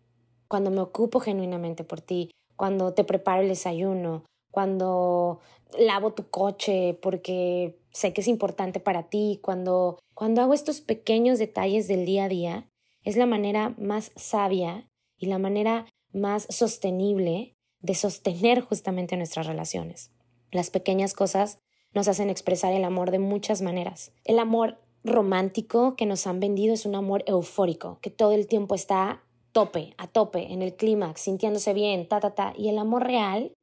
Cuando 0.48 0.70
me 0.70 0.82
ocupo 0.82 1.20
genuinamente 1.20 1.84
por 1.84 2.02
ti, 2.02 2.30
cuando 2.56 2.94
te 2.94 3.04
preparo 3.04 3.42
el 3.42 3.50
desayuno, 3.50 4.24
cuando 4.52 5.40
lavo 5.78 6.14
tu 6.14 6.30
coche 6.30 6.98
porque 7.02 7.80
sé 7.92 8.14
que 8.14 8.22
es 8.22 8.28
importante 8.28 8.80
para 8.80 9.04
ti, 9.04 9.40
cuando, 9.42 10.00
cuando 10.14 10.42
hago 10.42 10.54
estos 10.54 10.82
pequeños 10.82 11.40
detalles 11.40 11.88
del 11.88 12.06
día 12.06 12.26
a 12.26 12.30
día, 12.30 12.68
es 13.04 13.18
la 13.18 13.26
manera 13.26 13.74
más 13.78 14.12
sabia 14.16 14.88
y 15.18 15.28
la 15.28 15.38
manera 15.38 15.86
más 16.12 16.48
sostenible 16.50 17.56
de 17.82 17.96
sostener 17.96 18.62
justamente 18.62 19.18
nuestras 19.18 19.48
relaciones. 19.48 20.12
Las 20.52 20.70
pequeñas 20.70 21.14
cosas 21.14 21.60
nos 21.94 22.08
hacen 22.08 22.30
expresar 22.30 22.74
el 22.74 22.86
amor 22.86 23.12
de 23.12 23.20
muchas 23.20 23.62
maneras. 23.62 24.12
El 24.24 24.40
amor 24.40 24.80
romántico 25.04 25.96
que 25.96 26.06
nos 26.06 26.28
han 26.28 26.40
vendido 26.40 26.74
es 26.74 26.86
un 26.86 26.96
amor 26.96 27.24
eufórico, 27.28 28.00
que 28.02 28.10
todo 28.10 28.32
el 28.32 28.48
tiempo 28.48 28.76
está 28.76 29.23
tope, 29.54 29.94
a 29.98 30.08
tope, 30.08 30.52
en 30.52 30.62
el 30.62 30.76
clímax, 30.76 31.22
sintiéndose 31.22 31.74
bien, 31.74 32.08
ta, 32.08 32.20
ta, 32.20 32.32
ta. 32.32 32.54
Y 32.58 32.68
el 32.68 32.78
amor 32.78 33.04
real, 33.04 33.54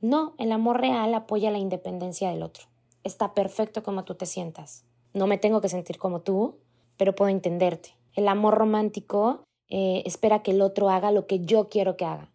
no, 0.00 0.34
el 0.38 0.52
amor 0.52 0.80
real 0.80 1.12
apoya 1.12 1.50
la 1.50 1.58
independencia 1.58 2.30
del 2.30 2.42
otro. 2.42 2.64
Está 3.02 3.34
perfecto 3.34 3.82
como 3.82 4.04
tú 4.04 4.14
te 4.14 4.24
sientas. 4.24 4.86
No 5.12 5.26
me 5.26 5.36
tengo 5.36 5.60
que 5.60 5.68
sentir 5.68 5.98
como 5.98 6.22
tú, 6.22 6.56
pero 6.96 7.14
puedo 7.14 7.28
entenderte. 7.28 7.90
El 8.14 8.28
amor 8.28 8.54
romántico 8.54 9.44
eh, 9.68 10.02
espera 10.06 10.42
que 10.42 10.52
el 10.52 10.62
otro 10.62 10.88
haga 10.88 11.10
lo 11.10 11.26
que 11.26 11.40
yo 11.40 11.68
quiero 11.68 11.96
que 11.96 12.04
haga. 12.04 12.30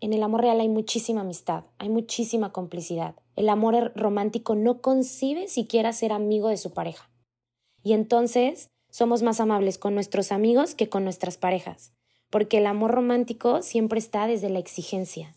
En 0.00 0.12
el 0.12 0.22
amor 0.22 0.42
real 0.42 0.60
hay 0.60 0.68
muchísima 0.68 1.22
amistad, 1.22 1.64
hay 1.78 1.88
muchísima 1.88 2.52
complicidad. 2.52 3.16
El 3.36 3.48
amor 3.48 3.92
romántico 3.96 4.54
no 4.54 4.80
concibe 4.80 5.48
siquiera 5.48 5.92
ser 5.92 6.12
amigo 6.12 6.48
de 6.48 6.56
su 6.56 6.72
pareja. 6.72 7.10
Y 7.82 7.94
entonces 7.94 8.68
somos 8.90 9.22
más 9.22 9.40
amables 9.40 9.78
con 9.78 9.94
nuestros 9.94 10.30
amigos 10.30 10.74
que 10.74 10.88
con 10.88 11.04
nuestras 11.04 11.36
parejas, 11.36 11.92
porque 12.34 12.58
el 12.58 12.66
amor 12.66 12.90
romántico 12.90 13.62
siempre 13.62 14.00
está 14.00 14.26
desde 14.26 14.50
la 14.50 14.58
exigencia, 14.58 15.36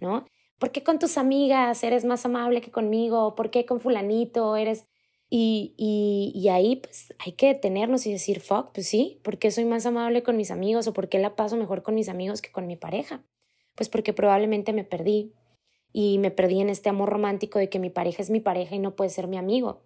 ¿no? 0.00 0.24
¿Por 0.60 0.70
qué 0.70 0.84
con 0.84 1.00
tus 1.00 1.18
amigas 1.18 1.82
eres 1.82 2.04
más 2.04 2.24
amable 2.24 2.60
que 2.60 2.70
conmigo? 2.70 3.34
¿Por 3.34 3.50
qué 3.50 3.66
con 3.66 3.80
fulanito 3.80 4.54
eres...? 4.54 4.86
Y, 5.28 5.74
y, 5.76 6.30
y 6.36 6.48
ahí 6.48 6.76
pues 6.76 7.12
hay 7.18 7.32
que 7.32 7.48
detenernos 7.48 8.06
y 8.06 8.12
decir, 8.12 8.38
fuck, 8.38 8.70
pues 8.72 8.86
sí, 8.86 9.20
¿por 9.24 9.38
qué 9.38 9.50
soy 9.50 9.64
más 9.64 9.84
amable 9.84 10.22
con 10.22 10.36
mis 10.36 10.52
amigos 10.52 10.86
o 10.86 10.92
por 10.92 11.08
qué 11.08 11.18
la 11.18 11.34
paso 11.34 11.56
mejor 11.56 11.82
con 11.82 11.96
mis 11.96 12.08
amigos 12.08 12.40
que 12.40 12.52
con 12.52 12.68
mi 12.68 12.76
pareja? 12.76 13.24
Pues 13.74 13.88
porque 13.88 14.12
probablemente 14.12 14.72
me 14.72 14.84
perdí 14.84 15.32
y 15.92 16.18
me 16.18 16.30
perdí 16.30 16.60
en 16.60 16.70
este 16.70 16.88
amor 16.88 17.08
romántico 17.08 17.58
de 17.58 17.68
que 17.68 17.80
mi 17.80 17.90
pareja 17.90 18.22
es 18.22 18.30
mi 18.30 18.38
pareja 18.38 18.76
y 18.76 18.78
no 18.78 18.94
puede 18.94 19.10
ser 19.10 19.26
mi 19.26 19.38
amigo. 19.38 19.82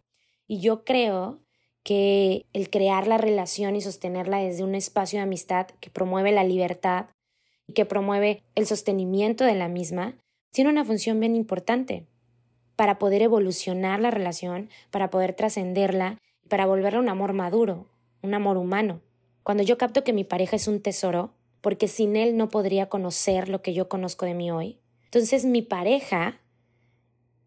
Y 0.46 0.60
yo 0.60 0.84
creo 0.84 1.40
que 1.82 2.46
el 2.52 2.70
crear 2.70 3.06
la 3.06 3.18
relación 3.18 3.76
y 3.76 3.80
sostenerla 3.80 4.38
desde 4.38 4.64
un 4.64 4.74
espacio 4.74 5.18
de 5.18 5.24
amistad 5.24 5.66
que 5.80 5.90
promueve 5.90 6.32
la 6.32 6.44
libertad 6.44 7.06
y 7.66 7.72
que 7.72 7.84
promueve 7.84 8.42
el 8.54 8.66
sostenimiento 8.66 9.44
de 9.44 9.54
la 9.54 9.68
misma, 9.68 10.16
tiene 10.52 10.70
una 10.70 10.84
función 10.84 11.18
bien 11.18 11.34
importante 11.34 12.06
para 12.76 12.98
poder 12.98 13.22
evolucionar 13.22 14.00
la 14.00 14.10
relación, 14.10 14.70
para 14.90 15.10
poder 15.10 15.34
trascenderla, 15.34 16.18
para 16.48 16.66
volverla 16.66 17.00
un 17.00 17.08
amor 17.08 17.32
maduro, 17.32 17.86
un 18.22 18.34
amor 18.34 18.56
humano. 18.56 19.00
Cuando 19.42 19.62
yo 19.62 19.78
capto 19.78 20.04
que 20.04 20.12
mi 20.12 20.24
pareja 20.24 20.56
es 20.56 20.68
un 20.68 20.80
tesoro, 20.80 21.32
porque 21.60 21.88
sin 21.88 22.16
él 22.16 22.36
no 22.36 22.48
podría 22.48 22.88
conocer 22.88 23.48
lo 23.48 23.62
que 23.62 23.72
yo 23.74 23.88
conozco 23.88 24.26
de 24.26 24.34
mí 24.34 24.50
hoy, 24.50 24.78
entonces 25.04 25.44
mi 25.44 25.62
pareja 25.62 26.40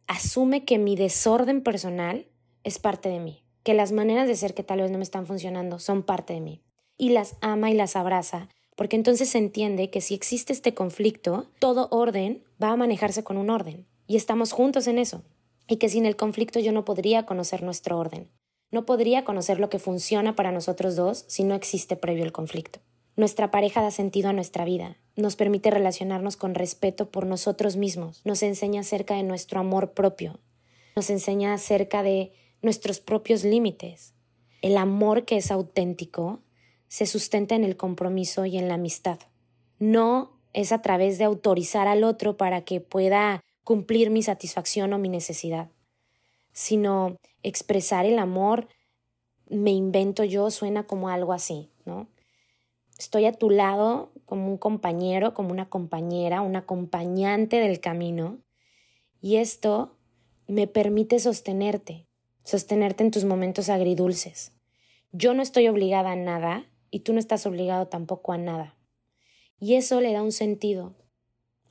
asume 0.07 0.65
que 0.65 0.77
mi 0.77 0.95
desorden 0.95 1.61
personal 1.61 2.27
es 2.63 2.79
parte 2.79 3.09
de 3.09 3.19
mí, 3.19 3.44
que 3.65 3.73
las 3.73 3.91
maneras 3.91 4.27
de 4.27 4.35
ser 4.35 4.53
que 4.53 4.61
tal 4.61 4.79
vez 4.79 4.91
no 4.91 4.99
me 4.99 5.03
están 5.03 5.25
funcionando 5.25 5.79
son 5.79 6.03
parte 6.03 6.33
de 6.33 6.39
mí, 6.39 6.61
y 6.99 7.09
las 7.09 7.35
ama 7.41 7.71
y 7.71 7.73
las 7.73 7.95
abraza, 7.95 8.47
porque 8.75 8.95
entonces 8.95 9.27
se 9.29 9.39
entiende 9.39 9.89
que 9.89 10.01
si 10.01 10.13
existe 10.13 10.53
este 10.53 10.75
conflicto, 10.75 11.47
todo 11.57 11.87
orden 11.89 12.43
va 12.61 12.69
a 12.69 12.75
manejarse 12.75 13.23
con 13.23 13.37
un 13.37 13.49
orden 13.49 13.87
y 14.05 14.17
estamos 14.17 14.51
juntos 14.51 14.85
en 14.85 14.99
eso. 14.99 15.23
Y 15.67 15.77
que 15.77 15.89
sin 15.89 16.05
el 16.05 16.15
conflicto 16.15 16.59
yo 16.59 16.71
no 16.71 16.85
podría 16.85 17.25
conocer 17.25 17.63
nuestro 17.63 17.97
orden. 17.97 18.29
No 18.69 18.85
podría 18.85 19.25
conocer 19.25 19.59
lo 19.59 19.71
que 19.71 19.79
funciona 19.79 20.35
para 20.35 20.51
nosotros 20.51 20.95
dos 20.95 21.25
si 21.27 21.43
no 21.43 21.55
existe 21.55 21.95
previo 21.95 22.23
el 22.23 22.31
conflicto. 22.31 22.81
Nuestra 23.15 23.49
pareja 23.49 23.81
da 23.81 23.89
sentido 23.89 24.29
a 24.29 24.33
nuestra 24.33 24.63
vida, 24.63 24.97
nos 25.15 25.35
permite 25.35 25.71
relacionarnos 25.71 26.37
con 26.37 26.53
respeto 26.53 27.09
por 27.09 27.25
nosotros 27.25 27.77
mismos, 27.77 28.21
nos 28.25 28.43
enseña 28.43 28.81
acerca 28.81 29.15
de 29.15 29.23
nuestro 29.23 29.59
amor 29.59 29.93
propio, 29.93 30.39
nos 30.95 31.09
enseña 31.09 31.53
acerca 31.53 32.03
de 32.03 32.31
nuestros 32.65 32.99
propios 32.99 33.43
límites. 33.45 34.13
El 34.61 34.75
amor 34.77 35.23
que 35.23 35.37
es 35.37 35.51
auténtico 35.51 36.41
se 36.87 37.05
sustenta 37.05 37.55
en 37.55 37.63
el 37.63 37.77
compromiso 37.77 38.45
y 38.45 38.57
en 38.57 38.67
la 38.67 38.73
amistad. 38.73 39.19
No 39.79 40.39
es 40.51 40.71
a 40.71 40.81
través 40.81 41.17
de 41.17 41.25
autorizar 41.25 41.87
al 41.87 42.03
otro 42.03 42.37
para 42.37 42.65
que 42.65 42.81
pueda 42.81 43.41
cumplir 43.63 44.09
mi 44.09 44.23
satisfacción 44.23 44.93
o 44.93 44.97
mi 44.97 45.09
necesidad, 45.09 45.69
sino 46.53 47.17
expresar 47.43 48.05
el 48.05 48.19
amor, 48.19 48.67
me 49.47 49.71
invento 49.71 50.23
yo, 50.23 50.49
suena 50.49 50.87
como 50.87 51.09
algo 51.09 51.33
así, 51.33 51.69
¿no? 51.85 52.07
Estoy 52.97 53.25
a 53.25 53.33
tu 53.33 53.49
lado 53.49 54.11
como 54.25 54.47
un 54.47 54.57
compañero, 54.57 55.33
como 55.33 55.51
una 55.51 55.69
compañera, 55.69 56.41
un 56.41 56.55
acompañante 56.55 57.57
del 57.57 57.79
camino, 57.79 58.39
y 59.21 59.35
esto 59.35 59.97
me 60.47 60.67
permite 60.67 61.19
sostenerte, 61.19 62.07
sostenerte 62.45 63.03
en 63.03 63.11
tus 63.11 63.25
momentos 63.25 63.67
agridulces. 63.67 64.53
Yo 65.11 65.33
no 65.33 65.41
estoy 65.41 65.67
obligada 65.67 66.11
a 66.11 66.15
nada 66.15 66.65
y 66.91 67.01
tú 67.01 67.11
no 67.11 67.19
estás 67.19 67.45
obligado 67.45 67.87
tampoco 67.87 68.31
a 68.31 68.37
nada. 68.37 68.77
Y 69.59 69.75
eso 69.75 69.99
le 69.99 70.13
da 70.13 70.21
un 70.21 70.31
sentido, 70.31 70.95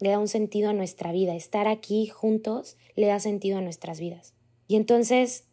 le 0.01 0.11
da 0.11 0.19
un 0.19 0.29
sentido 0.29 0.71
a 0.71 0.75
nuestra 0.75 1.13
vida. 1.13 1.35
Estar 1.35 1.69
aquí 1.69 2.09
juntos 2.09 2.77
le 2.97 3.07
da 3.07 3.21
sentido 3.21 3.59
a 3.59 3.63
nuestras 3.63 4.01
vidas. 4.01 4.35
Y 4.67 4.77
entonces 4.77 5.49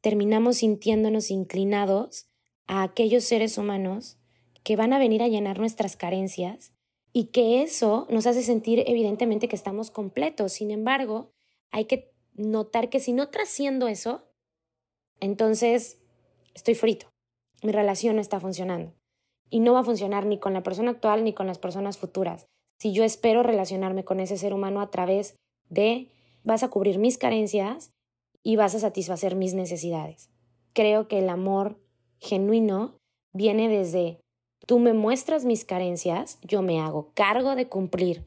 terminamos 0.00 0.58
sintiéndonos 0.58 1.30
inclinados 1.30 2.28
a 2.66 2.82
aquellos 2.82 3.24
seres 3.24 3.58
humanos 3.58 4.18
que 4.62 4.76
van 4.76 4.92
a 4.92 4.98
venir 4.98 5.22
a 5.22 5.28
llenar 5.28 5.58
nuestras 5.58 5.96
carencias 5.96 6.72
y 7.12 7.26
que 7.26 7.62
eso 7.62 8.06
nos 8.10 8.26
hace 8.26 8.42
sentir 8.42 8.84
evidentemente 8.86 9.48
que 9.48 9.56
estamos 9.56 9.90
completos. 9.90 10.52
Sin 10.52 10.70
embargo, 10.70 11.32
hay 11.70 11.86
que 11.86 12.12
notar 12.34 12.90
que 12.90 13.00
si 13.00 13.12
no 13.12 13.30
trasciendo 13.30 13.88
eso, 13.88 14.27
entonces 15.20 16.00
estoy 16.54 16.74
frito. 16.74 17.08
Mi 17.62 17.72
relación 17.72 18.16
no 18.16 18.22
está 18.22 18.40
funcionando. 18.40 18.92
Y 19.50 19.60
no 19.60 19.72
va 19.72 19.80
a 19.80 19.84
funcionar 19.84 20.26
ni 20.26 20.38
con 20.38 20.52
la 20.52 20.62
persona 20.62 20.90
actual 20.90 21.24
ni 21.24 21.32
con 21.32 21.46
las 21.46 21.58
personas 21.58 21.98
futuras 21.98 22.46
si 22.78 22.92
yo 22.92 23.04
espero 23.04 23.42
relacionarme 23.42 24.04
con 24.04 24.20
ese 24.20 24.38
ser 24.38 24.54
humano 24.54 24.80
a 24.80 24.90
través 24.90 25.36
de 25.68 26.08
vas 26.44 26.62
a 26.62 26.68
cubrir 26.68 26.98
mis 26.98 27.18
carencias 27.18 27.90
y 28.42 28.56
vas 28.56 28.74
a 28.74 28.78
satisfacer 28.78 29.34
mis 29.34 29.54
necesidades. 29.54 30.30
Creo 30.72 31.08
que 31.08 31.18
el 31.18 31.28
amor 31.28 31.80
genuino 32.20 32.96
viene 33.34 33.68
desde 33.68 34.20
tú 34.66 34.78
me 34.78 34.92
muestras 34.92 35.44
mis 35.44 35.64
carencias, 35.64 36.38
yo 36.42 36.62
me 36.62 36.80
hago 36.80 37.10
cargo 37.14 37.56
de 37.56 37.68
cumplir 37.68 38.26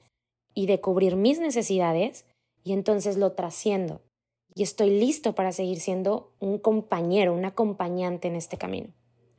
y 0.54 0.66
de 0.66 0.82
cubrir 0.82 1.16
mis 1.16 1.40
necesidades 1.40 2.26
y 2.64 2.74
entonces 2.74 3.18
lo 3.18 3.32
trasciendo 3.34 4.02
y 4.54 4.64
estoy 4.64 4.90
listo 4.90 5.36
para 5.36 5.52
seguir 5.52 5.80
siendo 5.80 6.34
un 6.40 6.58
compañero, 6.58 7.34
un 7.34 7.46
acompañante 7.46 8.28
en 8.28 8.36
este 8.36 8.58
camino. 8.58 8.90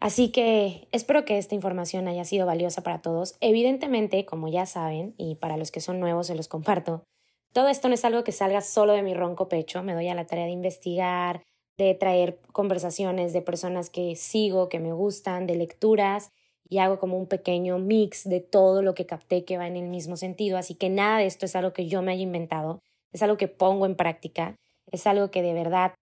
Así 0.01 0.33
que 0.33 0.89
espero 0.91 1.25
que 1.25 1.39
esta 1.39 1.55
información 1.55 2.09
haya 2.09 2.25
sido 2.25 2.45
valiosa 2.45 2.83
para 2.83 3.03
todos. 3.03 3.37
Evidentemente, 3.41 4.25
como 4.25 4.49
ya 4.49 4.67
saben, 4.67 5.15
y 5.17 5.37
para 5.37 5.57
los 5.57 5.71
que 5.71 5.81
son 5.81 6.01
nuevos 6.01 6.27
se 6.27 6.35
los 6.35 6.49
comparto, 6.49 7.05
todo 7.53 7.69
esto 7.69 7.89
no 7.89 7.95
es 7.95 8.05
algo 8.05 8.25
que 8.25 8.33
salga 8.33 8.63
solo 8.63 8.95
de 8.95 9.03
mi 9.03 9.15
ronco 9.15 9.49
pecho. 9.49 9.83
Me 9.83 9.95
doy 9.95 10.09
a 10.09 10.15
la 10.15 10.27
tarea 10.27 10.47
de 10.47 10.51
investigar, 10.51 11.43
de 11.79 11.95
traer 11.95 12.41
conversaciones 12.53 13.33
de 13.33 13.43
personas 13.43 13.91
que 13.91 14.17
sigo, 14.17 14.69
que 14.69 14.81
me 14.81 14.93
gustan, 14.93 15.47
de 15.47 15.55
lecturas, 15.55 16.31
y 16.69 16.79
hago 16.79 16.99
como 16.99 17.19
un 17.19 17.27
pequeño 17.27 17.79
mix 17.79 18.29
de 18.29 18.41
todo 18.41 18.83
lo 18.83 18.95
que 18.95 19.07
capté 19.07 19.45
que 19.45 19.59
va 19.59 19.67
en 19.67 19.77
el 19.77 19.89
mismo 19.89 20.17
sentido. 20.17 20.57
Así 20.57 20.75
que 20.75 20.89
nada 20.89 21.19
de 21.19 21.27
esto 21.27 21.47
es 21.47 21.55
algo 21.55 21.73
que 21.73 21.87
yo 21.87 22.03
me 22.03 22.13
haya 22.13 22.23
inventado, 22.23 22.81
es 23.13 23.23
algo 23.23 23.37
que 23.37 23.49
pongo 23.49 23.87
en 23.87 23.95
práctica, 23.95 24.57
es 24.93 25.07
algo 25.07 25.31
que 25.31 25.43
de 25.43 25.55
verdad 25.55 25.95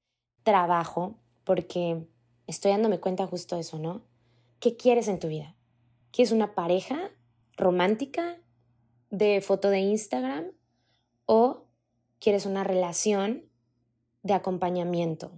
trabajo, 0.42 1.14
porque 1.44 2.06
estoy 2.46 2.72
dándome 2.72 3.00
cuenta 3.00 3.26
justo 3.26 3.56
eso, 3.56 3.78
¿no? 3.78 4.02
¿Qué 4.58 4.76
quieres 4.76 5.08
en 5.08 5.18
tu 5.18 5.28
vida? 5.28 5.56
¿Quieres 6.10 6.32
una 6.32 6.54
pareja 6.54 7.10
romántica 7.56 8.36
de 9.10 9.40
foto 9.40 9.70
de 9.70 9.78
Instagram 9.78 10.52
o 11.24 11.64
quieres 12.18 12.46
una 12.46 12.64
relación 12.64 13.44
de 14.22 14.34
acompañamiento? 14.34 15.30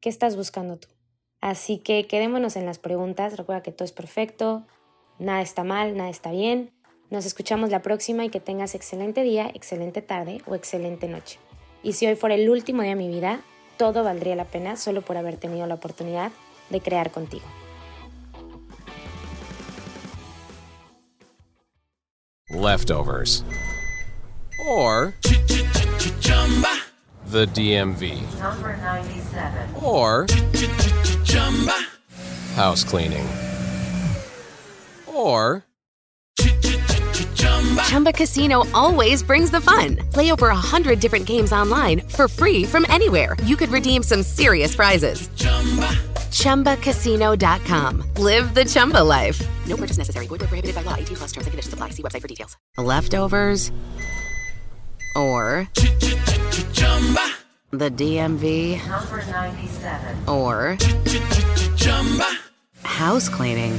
¿Qué 0.00 0.08
estás 0.08 0.36
buscando 0.36 0.78
tú? 0.78 0.88
Así 1.40 1.78
que 1.78 2.06
quedémonos 2.06 2.56
en 2.56 2.66
las 2.66 2.78
preguntas. 2.78 3.36
Recuerda 3.36 3.62
que 3.62 3.72
todo 3.72 3.84
es 3.84 3.92
perfecto, 3.92 4.66
nada 5.18 5.42
está 5.42 5.62
mal, 5.62 5.96
nada 5.96 6.10
está 6.10 6.32
bien. 6.32 6.72
Nos 7.10 7.26
escuchamos 7.26 7.70
la 7.70 7.82
próxima 7.82 8.24
y 8.24 8.30
que 8.30 8.40
tengas 8.40 8.74
excelente 8.74 9.22
día, 9.22 9.50
excelente 9.54 10.02
tarde 10.02 10.42
o 10.46 10.54
excelente 10.54 11.08
noche. 11.08 11.38
Y 11.82 11.92
si 11.92 12.06
hoy 12.06 12.16
fuera 12.16 12.34
el 12.34 12.48
último 12.50 12.82
día 12.82 12.90
de 12.90 12.96
mi 12.96 13.08
vida, 13.08 13.40
todo 13.76 14.02
valdría 14.02 14.34
la 14.36 14.44
pena 14.44 14.76
solo 14.76 15.02
por 15.02 15.16
haber 15.16 15.36
tenido 15.36 15.66
la 15.66 15.74
oportunidad 15.74 16.32
de 16.70 16.80
crear 16.80 17.10
contigo. 17.10 17.46
Leftovers. 22.50 23.44
Or 24.66 25.14
the 27.30 27.46
DMV. 27.46 28.20
Number 28.40 28.76
97. 28.78 29.74
Or 29.82 30.26
house 32.56 32.82
cleaning. 32.84 33.26
Or 35.06 35.67
Chumba 37.88 38.12
Casino 38.12 38.64
always 38.74 39.22
brings 39.22 39.50
the 39.50 39.62
fun. 39.62 39.96
Play 40.12 40.30
over 40.30 40.48
a 40.48 40.54
hundred 40.54 41.00
different 41.00 41.24
games 41.24 41.54
online 41.54 42.00
for 42.00 42.28
free 42.28 42.64
from 42.64 42.84
anywhere. 42.90 43.34
You 43.44 43.56
could 43.56 43.70
redeem 43.70 44.02
some 44.02 44.22
serious 44.22 44.76
prizes. 44.76 45.30
Chumba. 45.36 45.88
ChumbaCasino.com. 46.28 48.02
Live 48.18 48.52
the 48.52 48.66
Chumba 48.66 49.02
life. 49.02 49.40
No 49.66 49.74
purchase 49.78 49.96
necessary. 49.96 50.26
Void 50.26 50.40
where 50.42 50.48
prohibited 50.48 50.74
by 50.74 50.82
law. 50.82 50.96
18 50.96 51.16
plus 51.16 51.32
terms 51.32 51.46
and 51.46 51.52
conditions 51.52 51.72
apply. 51.72 51.88
See 51.88 52.02
website 52.02 52.20
for 52.20 52.28
details. 52.28 52.58
Leftovers 52.76 53.72
or 55.16 55.66
the 57.70 57.90
DMV 57.90 58.86
Number 58.86 59.24
97. 59.24 60.28
or 60.28 60.76
Chumba. 61.78 62.26
house 62.82 63.30
cleaning 63.30 63.78